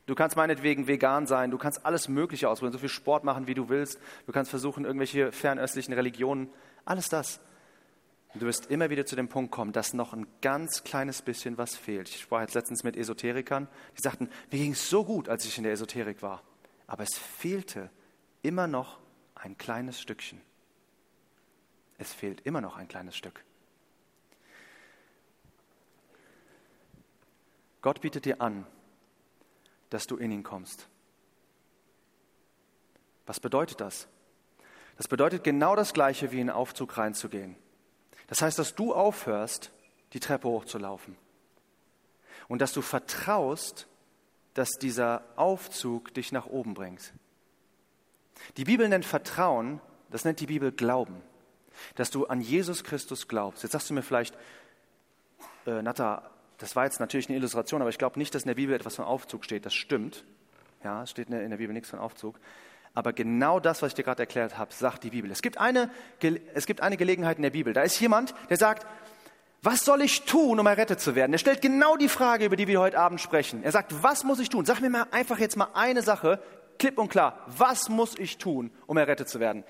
[0.07, 3.55] Du kannst meinetwegen vegan sein, du kannst alles Mögliche ausprobieren, so viel Sport machen, wie
[3.55, 3.99] du willst.
[4.27, 6.49] Du kannst versuchen, irgendwelche fernöstlichen Religionen,
[6.85, 7.41] alles das.
[8.33, 11.59] Und du wirst immer wieder zu dem Punkt kommen, dass noch ein ganz kleines bisschen
[11.59, 12.09] was fehlt.
[12.09, 15.59] Ich sprach jetzt letztens mit Esoterikern, die sagten, mir ging es so gut, als ich
[15.59, 16.45] in der Esoterik war.
[16.87, 17.91] Aber es fehlte
[18.43, 19.01] immer noch
[19.35, 20.41] ein kleines Stückchen.
[21.99, 23.43] Es fehlt immer noch ein kleines Stück.
[27.81, 28.67] Gott bietet dir an,
[29.91, 30.89] dass du in ihn kommst.
[33.27, 34.09] Was bedeutet das?
[34.97, 37.57] Das bedeutet genau das Gleiche, wie in den Aufzug reinzugehen.
[38.27, 39.71] Das heißt, dass du aufhörst,
[40.13, 41.17] die Treppe hochzulaufen.
[42.49, 43.87] Und dass du vertraust,
[44.55, 47.13] dass dieser Aufzug dich nach oben bringt.
[48.57, 51.23] Die Bibel nennt Vertrauen, das nennt die Bibel Glauben.
[51.95, 53.63] Dass du an Jesus Christus glaubst.
[53.63, 54.37] Jetzt sagst du mir vielleicht,
[55.67, 58.57] äh, Natta, das war jetzt natürlich eine Illustration, aber ich glaube nicht, dass in der
[58.57, 59.65] Bibel etwas von Aufzug steht.
[59.65, 60.25] Das stimmt.
[60.85, 62.39] Ja, es steht in der Bibel nichts von Aufzug.
[62.95, 65.31] Aber genau das, was ich dir gerade erklärt habe, sagt die Bibel.
[65.31, 65.91] Es gibt, eine,
[66.55, 67.73] es gibt eine Gelegenheit in der Bibel.
[67.73, 68.87] Da ist jemand, der sagt,
[69.63, 71.33] was soll ich tun, um errettet zu werden?
[71.33, 73.63] Er stellt genau die Frage, über die wir heute Abend sprechen.
[73.63, 74.65] Er sagt, was muss ich tun?
[74.65, 76.41] Sag mir mal einfach jetzt mal eine Sache,
[76.79, 77.45] klipp und klar.
[77.47, 79.65] Was muss ich tun, um errettet zu werden?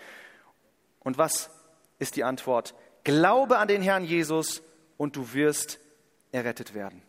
[1.01, 1.51] Und was
[1.99, 2.75] ist die Antwort?
[3.05, 4.63] Glaube an den Herrn Jesus
[4.97, 5.81] und du wirst
[6.33, 7.03] errettet werden.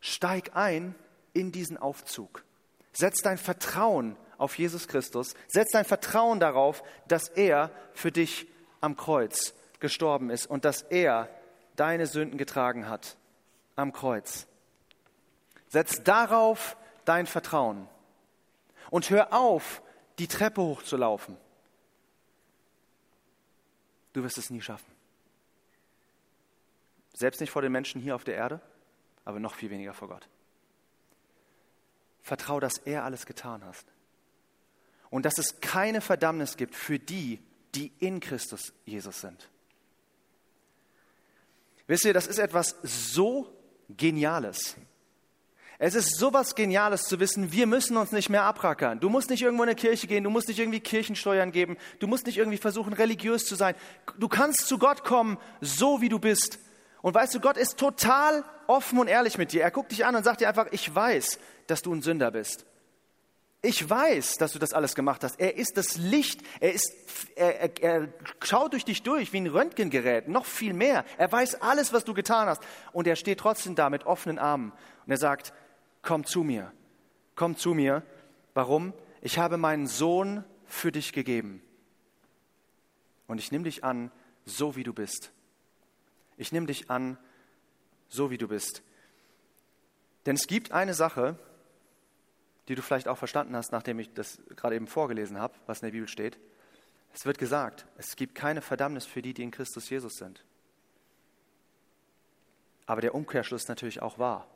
[0.00, 0.94] Steig ein
[1.32, 2.44] in diesen Aufzug.
[2.92, 5.34] Setz dein Vertrauen auf Jesus Christus.
[5.48, 8.46] Setz dein Vertrauen darauf, dass er für dich
[8.80, 11.28] am Kreuz gestorben ist und dass er
[11.76, 13.16] deine Sünden getragen hat
[13.76, 14.46] am Kreuz.
[15.68, 17.88] Setz darauf dein Vertrauen
[18.90, 19.82] und hör auf,
[20.18, 21.36] die Treppe hochzulaufen.
[24.12, 24.93] Du wirst es nie schaffen.
[27.14, 28.60] Selbst nicht vor den Menschen hier auf der Erde,
[29.24, 30.28] aber noch viel weniger vor Gott.
[32.22, 33.84] Vertrau, dass er alles getan hat.
[35.10, 37.40] Und dass es keine Verdammnis gibt für die,
[37.74, 39.48] die in Christus Jesus sind.
[41.86, 43.50] Wisst ihr, das ist etwas so
[43.90, 44.76] Geniales.
[45.78, 49.00] Es ist sowas Geniales zu wissen, wir müssen uns nicht mehr abrackern.
[49.00, 52.06] Du musst nicht irgendwo in eine Kirche gehen, du musst nicht irgendwie Kirchensteuern geben, du
[52.06, 53.74] musst nicht irgendwie versuchen, religiös zu sein.
[54.18, 56.58] Du kannst zu Gott kommen, so wie du bist.
[57.04, 59.60] Und weißt du, Gott ist total offen und ehrlich mit dir.
[59.60, 62.64] Er guckt dich an und sagt dir einfach, ich weiß, dass du ein Sünder bist.
[63.60, 65.38] Ich weiß, dass du das alles gemacht hast.
[65.38, 66.40] Er ist das Licht.
[66.60, 66.94] Er, ist,
[67.36, 68.08] er, er, er
[68.42, 70.28] schaut durch dich durch wie ein Röntgengerät.
[70.28, 71.04] Noch viel mehr.
[71.18, 72.62] Er weiß alles, was du getan hast.
[72.94, 74.72] Und er steht trotzdem da mit offenen Armen.
[75.04, 75.52] Und er sagt,
[76.00, 76.72] komm zu mir.
[77.36, 78.02] Komm zu mir.
[78.54, 78.94] Warum?
[79.20, 81.60] Ich habe meinen Sohn für dich gegeben.
[83.26, 84.10] Und ich nehme dich an,
[84.46, 85.33] so wie du bist.
[86.36, 87.18] Ich nehme dich an,
[88.08, 88.82] so wie du bist.
[90.26, 91.38] Denn es gibt eine Sache,
[92.68, 95.86] die du vielleicht auch verstanden hast, nachdem ich das gerade eben vorgelesen habe, was in
[95.86, 96.38] der Bibel steht.
[97.12, 100.44] Es wird gesagt, es gibt keine Verdammnis für die, die in Christus Jesus sind.
[102.86, 104.48] Aber der Umkehrschluss natürlich auch wahr.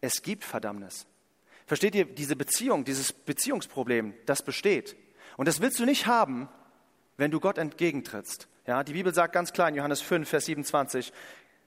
[0.00, 1.06] Es gibt Verdammnis.
[1.66, 4.96] Versteht ihr, diese Beziehung, dieses Beziehungsproblem, das besteht.
[5.36, 6.48] Und das willst du nicht haben,
[7.16, 8.48] wenn du Gott entgegentrittst.
[8.68, 11.10] Ja, die Bibel sagt ganz klar in Johannes 5, Vers 27,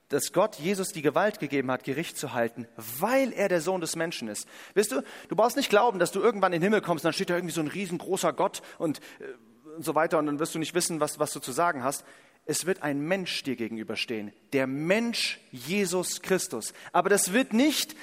[0.08, 3.96] dass Gott Jesus die Gewalt gegeben hat, Gericht zu halten, weil er der Sohn des
[3.96, 4.46] Menschen ist.
[4.74, 7.28] Wisst du, du brauchst nicht glauben, dass du irgendwann in den Himmel kommst, dann steht
[7.28, 10.60] da irgendwie so ein riesengroßer Gott und, äh, und so weiter und dann wirst du
[10.60, 12.04] nicht wissen, was, was du zu sagen hast.
[12.44, 16.72] es wird ein Mensch dir gegenüberstehen, der Mensch Jesus Christus.
[16.92, 17.96] Aber das wird nicht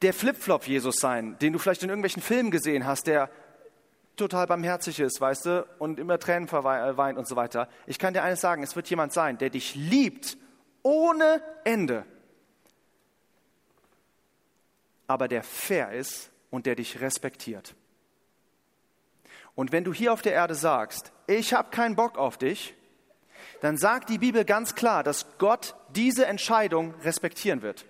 [0.00, 3.28] der Flipflop Jesus sein, den du vielleicht in irgendwelchen Filmen gesehen hast, der
[4.18, 7.68] total barmherzig ist, weißt du, und immer Tränen verweint und so weiter.
[7.86, 10.36] Ich kann dir eines sagen, es wird jemand sein, der dich liebt
[10.82, 12.04] ohne Ende,
[15.06, 17.74] aber der fair ist und der dich respektiert.
[19.54, 22.74] Und wenn du hier auf der Erde sagst, ich habe keinen Bock auf dich,
[23.60, 27.84] dann sagt die Bibel ganz klar, dass Gott diese Entscheidung respektieren wird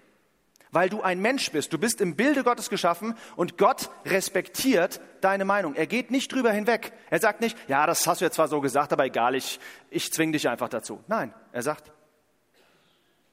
[0.70, 1.72] weil du ein Mensch bist.
[1.72, 5.74] Du bist im Bilde Gottes geschaffen und Gott respektiert deine Meinung.
[5.74, 6.92] Er geht nicht drüber hinweg.
[7.10, 9.60] Er sagt nicht, ja, das hast du jetzt zwar so gesagt, aber egal, ich,
[9.90, 11.02] ich zwinge dich einfach dazu.
[11.06, 11.92] Nein, er sagt,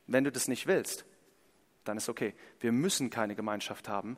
[0.07, 1.05] wenn du das nicht willst,
[1.83, 2.33] dann ist okay.
[2.59, 4.17] Wir müssen keine Gemeinschaft haben.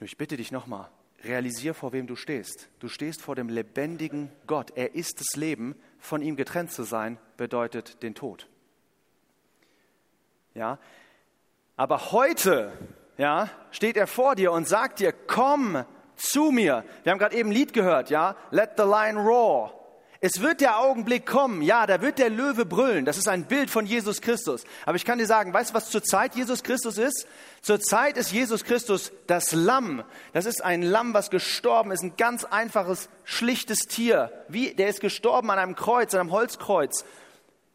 [0.00, 0.88] Nur ich bitte dich nochmal,
[1.24, 2.68] realisier, vor wem du stehst.
[2.78, 4.72] Du stehst vor dem lebendigen Gott.
[4.76, 5.74] Er ist das Leben.
[5.98, 8.48] Von ihm getrennt zu sein, bedeutet den Tod.
[10.54, 10.78] Ja,
[11.78, 12.72] aber heute,
[13.16, 15.84] ja, steht er vor dir und sagt dir, komm
[16.16, 16.84] zu mir.
[17.04, 19.72] Wir haben gerade eben ein Lied gehört, ja, Let the Lion Roar.
[20.20, 23.04] Es wird der Augenblick kommen, ja, da wird der Löwe brüllen.
[23.04, 24.64] Das ist ein Bild von Jesus Christus.
[24.84, 27.28] Aber ich kann dir sagen, weißt du, was zur Zeit Jesus Christus ist?
[27.62, 30.02] Zur Zeit ist Jesus Christus das Lamm.
[30.32, 34.32] Das ist ein Lamm, was gestorben ist, ein ganz einfaches, schlichtes Tier.
[34.48, 37.04] Wie, der ist gestorben an einem Kreuz, an einem Holzkreuz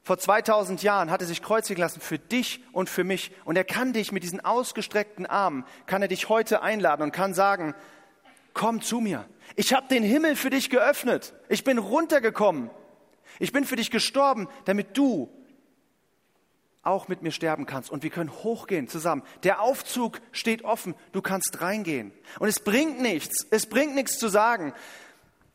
[0.03, 3.31] vor 2000 Jahren hat er sich kreuzigen lassen für dich und für mich.
[3.45, 7.33] Und er kann dich mit diesen ausgestreckten Armen, kann er dich heute einladen und kann
[7.33, 7.73] sagen,
[8.53, 9.25] komm zu mir.
[9.55, 11.33] Ich habe den Himmel für dich geöffnet.
[11.47, 12.69] Ich bin runtergekommen.
[13.39, 15.29] Ich bin für dich gestorben, damit du
[16.81, 17.89] auch mit mir sterben kannst.
[17.89, 19.23] Und wir können hochgehen zusammen.
[19.43, 20.95] Der Aufzug steht offen.
[21.13, 22.11] Du kannst reingehen.
[22.39, 23.47] Und es bringt nichts.
[23.51, 24.73] Es bringt nichts zu sagen.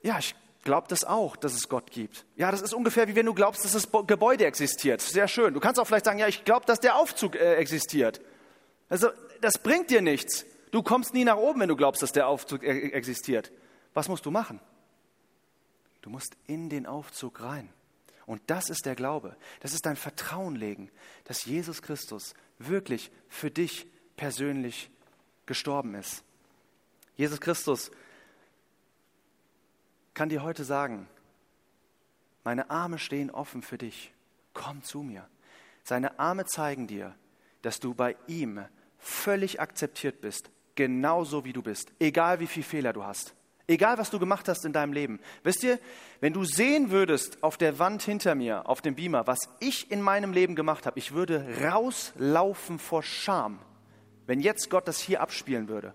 [0.00, 0.34] Ja, ich
[0.68, 2.26] glaubt das auch, dass es Gott gibt.
[2.36, 5.00] Ja, das ist ungefähr wie wenn du glaubst, dass das Gebäude existiert.
[5.00, 5.54] Sehr schön.
[5.54, 8.20] Du kannst auch vielleicht sagen, ja, ich glaube, dass der Aufzug äh, existiert.
[8.90, 9.08] Also,
[9.40, 10.44] das bringt dir nichts.
[10.70, 13.50] Du kommst nie nach oben, wenn du glaubst, dass der Aufzug äh, existiert.
[13.94, 14.60] Was musst du machen?
[16.02, 17.70] Du musst in den Aufzug rein.
[18.26, 19.36] Und das ist der Glaube.
[19.60, 20.90] Das ist dein Vertrauen legen,
[21.24, 23.86] dass Jesus Christus wirklich für dich
[24.18, 24.90] persönlich
[25.46, 26.22] gestorben ist.
[27.16, 27.90] Jesus Christus
[30.18, 31.06] kann dir heute sagen,
[32.42, 34.12] meine Arme stehen offen für dich.
[34.52, 35.24] Komm zu mir.
[35.84, 37.14] Seine Arme zeigen dir,
[37.62, 38.64] dass du bei ihm
[38.98, 43.32] völlig akzeptiert bist, genauso wie du bist, egal wie viele Fehler du hast,
[43.68, 45.20] egal was du gemacht hast in deinem Leben.
[45.44, 45.78] Wisst ihr,
[46.18, 50.02] wenn du sehen würdest auf der Wand hinter mir, auf dem Beamer, was ich in
[50.02, 53.60] meinem Leben gemacht habe, ich würde rauslaufen vor Scham,
[54.26, 55.94] wenn jetzt Gott das hier abspielen würde.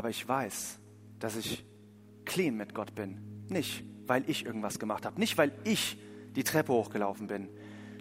[0.00, 0.78] Aber ich weiß,
[1.18, 1.62] dass ich
[2.24, 3.18] clean mit Gott bin.
[3.50, 5.98] Nicht, weil ich irgendwas gemacht habe, nicht, weil ich
[6.34, 7.50] die Treppe hochgelaufen bin,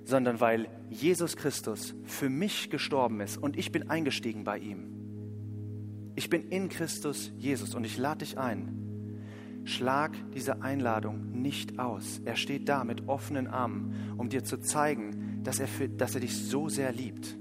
[0.06, 6.14] sondern weil Jesus Christus für mich gestorben ist und ich bin eingestiegen bei ihm.
[6.16, 9.66] Ich bin in Christus Jesus und ich lade dich ein.
[9.66, 12.22] Schlag diese Einladung nicht aus.
[12.24, 16.22] Er steht da mit offenen Armen, um dir zu zeigen, dass er, für, dass er
[16.22, 17.36] dich so sehr liebt.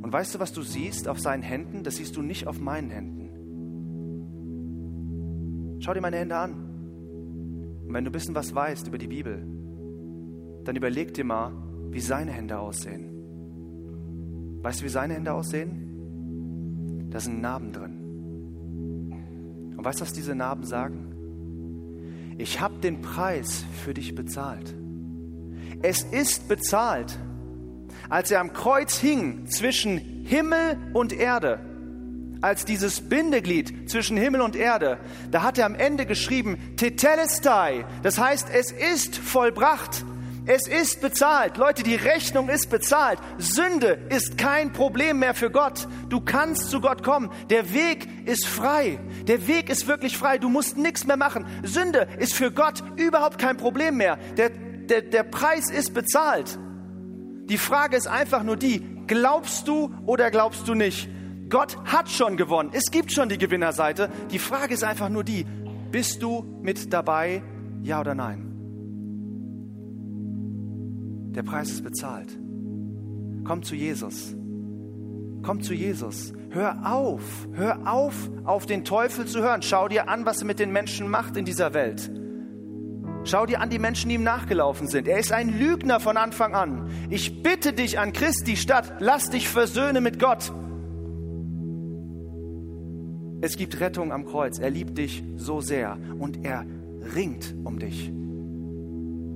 [0.00, 1.84] Und weißt du, was du siehst auf seinen Händen?
[1.84, 3.19] Das siehst du nicht auf meinen Händen.
[5.80, 6.52] Schau dir meine Hände an.
[7.86, 9.42] Und wenn du ein bisschen was weißt über die Bibel,
[10.64, 11.52] dann überleg dir mal,
[11.90, 13.10] wie seine Hände aussehen.
[14.62, 17.08] Weißt du, wie seine Hände aussehen?
[17.10, 17.96] Da sind Narben drin.
[19.76, 22.34] Und weißt du, was diese Narben sagen?
[22.36, 24.74] Ich habe den Preis für dich bezahlt.
[25.82, 27.18] Es ist bezahlt.
[28.10, 31.69] Als er am Kreuz hing zwischen Himmel und Erde,
[32.40, 34.98] als dieses Bindeglied zwischen Himmel und Erde,
[35.30, 40.04] da hat er am Ende geschrieben, Tetelestai, das heißt, es ist vollbracht.
[40.46, 41.58] Es ist bezahlt.
[41.58, 43.20] Leute, die Rechnung ist bezahlt.
[43.38, 45.86] Sünde ist kein Problem mehr für Gott.
[46.08, 47.30] Du kannst zu Gott kommen.
[47.50, 48.98] Der Weg ist frei.
[49.28, 50.38] Der Weg ist wirklich frei.
[50.38, 51.46] Du musst nichts mehr machen.
[51.62, 54.18] Sünde ist für Gott überhaupt kein Problem mehr.
[54.36, 56.58] Der, der, der Preis ist bezahlt.
[57.44, 61.08] Die Frage ist einfach nur die, glaubst du oder glaubst du nicht?
[61.50, 62.70] Gott hat schon gewonnen.
[62.72, 64.08] Es gibt schon die Gewinnerseite.
[64.30, 65.44] Die Frage ist einfach nur die,
[65.90, 67.42] bist du mit dabei,
[67.82, 68.46] ja oder nein?
[71.34, 72.38] Der Preis ist bezahlt.
[73.44, 74.34] Komm zu Jesus.
[75.42, 76.32] Komm zu Jesus.
[76.50, 77.22] Hör auf.
[77.52, 79.62] Hör auf, auf den Teufel zu hören.
[79.62, 82.10] Schau dir an, was er mit den Menschen macht in dieser Welt.
[83.24, 85.06] Schau dir an die Menschen, die ihm nachgelaufen sind.
[85.06, 86.90] Er ist ein Lügner von Anfang an.
[87.10, 90.52] Ich bitte dich an Christi Stadt, lass dich versöhnen mit Gott.
[93.40, 94.58] Es gibt Rettung am Kreuz.
[94.58, 96.66] Er liebt dich so sehr und er
[97.14, 98.12] ringt um dich.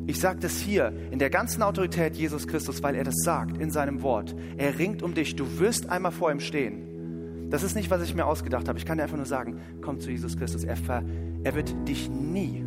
[0.06, 3.70] Ich sage das hier in der ganzen Autorität Jesus Christus, weil er das sagt in
[3.70, 4.34] seinem Wort.
[4.58, 5.34] Er ringt um dich.
[5.34, 7.48] Du wirst einmal vor ihm stehen.
[7.48, 8.78] Das ist nicht, was ich mir ausgedacht habe.
[8.78, 10.64] Ich kann dir einfach nur sagen, komm zu Jesus Christus.
[10.64, 11.02] Er, ver,
[11.42, 12.62] er wird dich nie,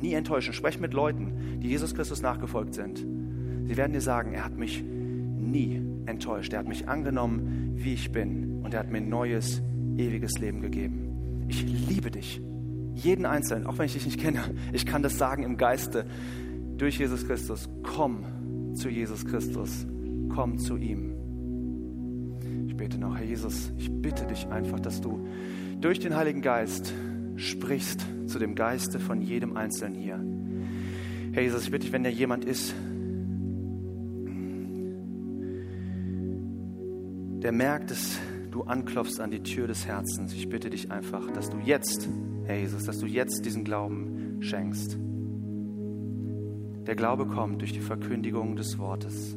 [0.00, 0.54] nie enttäuschen.
[0.54, 2.98] Sprech mit Leuten, die Jesus Christus nachgefolgt sind.
[3.66, 6.52] Sie werden dir sagen, er hat mich nie enttäuscht.
[6.52, 8.60] Er hat mich angenommen, wie ich bin.
[8.62, 9.62] Und er hat mir ein neues,
[9.96, 11.46] ewiges Leben gegeben.
[11.48, 12.40] Ich liebe dich.
[12.94, 14.42] Jeden Einzelnen, auch wenn ich dich nicht kenne.
[14.72, 16.06] Ich kann das sagen im Geiste
[16.76, 17.68] durch Jesus Christus.
[17.82, 19.86] Komm zu Jesus Christus.
[20.34, 21.14] Komm zu ihm.
[22.66, 25.26] Ich bete noch, Herr Jesus, ich bitte dich einfach, dass du
[25.80, 26.92] durch den Heiligen Geist
[27.36, 30.20] sprichst zu dem Geiste von jedem Einzelnen hier.
[31.32, 32.74] Herr Jesus, ich bitte dich, wenn da jemand ist,
[37.42, 38.18] der merkt, dass
[38.50, 40.32] du anklopfst an die Tür des Herzens.
[40.34, 42.08] Ich bitte dich einfach, dass du jetzt,
[42.44, 44.98] Herr Jesus, dass du jetzt diesen Glauben schenkst.
[46.86, 49.36] Der Glaube kommt durch die Verkündigung des Wortes.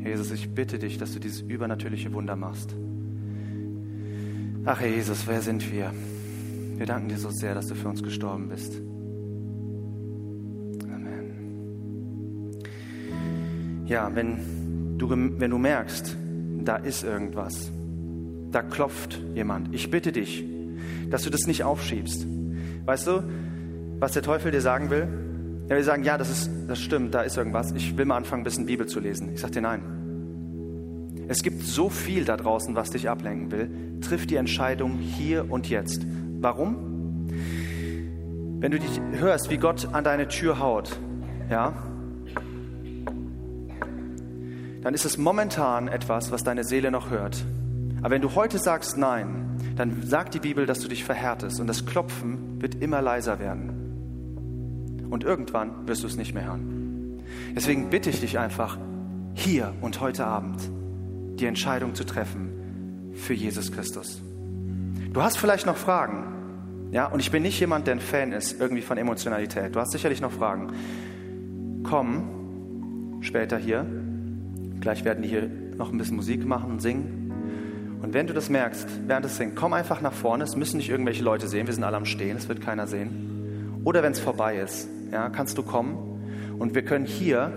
[0.00, 2.76] Herr Jesus, ich bitte dich, dass du dieses übernatürliche Wunder machst.
[4.64, 5.92] Ach, Herr Jesus, wer sind wir?
[6.76, 8.80] Wir danken dir so sehr, dass du für uns gestorben bist.
[10.84, 11.32] Amen.
[13.86, 16.16] Ja, wenn du, wenn du merkst,
[16.68, 17.72] da ist irgendwas,
[18.52, 20.44] da klopft jemand, ich bitte dich,
[21.08, 22.26] dass du das nicht aufschiebst.
[22.84, 23.22] Weißt du,
[23.98, 25.08] was der Teufel dir sagen will?
[25.70, 27.72] Er will sagen, ja, das, ist, das stimmt, da ist irgendwas.
[27.72, 29.32] Ich will mal anfangen, ein bisschen Bibel zu lesen.
[29.32, 29.80] Ich sage dir nein.
[31.26, 34.00] Es gibt so viel da draußen, was dich ablenken will.
[34.02, 36.06] Triff die Entscheidung hier und jetzt.
[36.40, 37.28] Warum?
[38.60, 40.98] Wenn du dich hörst, wie Gott an deine Tür haut,
[41.50, 41.72] ja,
[44.82, 47.44] dann ist es momentan etwas, was deine Seele noch hört.
[48.00, 51.66] Aber wenn du heute sagst Nein, dann sagt die Bibel, dass du dich verhärtest und
[51.66, 55.06] das Klopfen wird immer leiser werden.
[55.10, 57.22] Und irgendwann wirst du es nicht mehr hören.
[57.54, 58.78] Deswegen bitte ich dich einfach,
[59.34, 60.60] hier und heute Abend
[61.38, 64.20] die Entscheidung zu treffen für Jesus Christus.
[65.12, 66.90] Du hast vielleicht noch Fragen.
[66.90, 69.74] Ja, und ich bin nicht jemand, der ein Fan ist irgendwie von Emotionalität.
[69.74, 70.72] Du hast sicherlich noch Fragen.
[71.82, 73.86] Komm später hier.
[74.80, 77.98] Gleich werden die hier noch ein bisschen Musik machen und singen.
[78.00, 80.44] Und wenn du das merkst, während es singt, komm einfach nach vorne.
[80.44, 81.66] Es müssen nicht irgendwelche Leute sehen.
[81.66, 82.36] Wir sind alle am Stehen.
[82.36, 83.80] Es wird keiner sehen.
[83.84, 85.96] Oder wenn es vorbei ist, ja, kannst du kommen
[86.58, 87.52] und wir können hier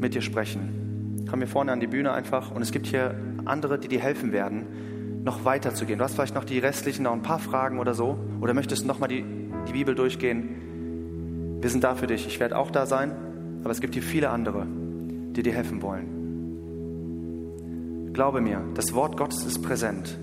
[0.00, 1.26] mit dir sprechen.
[1.28, 4.32] Komm hier vorne an die Bühne einfach und es gibt hier andere, die dir helfen
[4.32, 5.98] werden, noch weiter zu gehen.
[5.98, 9.08] Du hast vielleicht noch die restlichen, noch ein paar Fragen oder so oder möchtest nochmal
[9.08, 9.24] die,
[9.68, 11.58] die Bibel durchgehen.
[11.60, 12.26] Wir sind da für dich.
[12.26, 13.12] Ich werde auch da sein,
[13.62, 16.17] aber es gibt hier viele andere, die dir helfen wollen.
[18.18, 20.18] Glaube mir, das Wort Gottes ist präsent.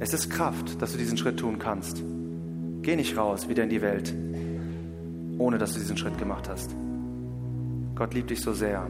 [0.00, 2.02] Es ist Kraft, dass du diesen Schritt tun kannst.
[2.82, 4.12] Geh nicht raus wieder in die Welt
[5.38, 6.74] ohne dass du diesen Schritt gemacht hast.
[7.94, 8.88] Gott liebt dich so sehr.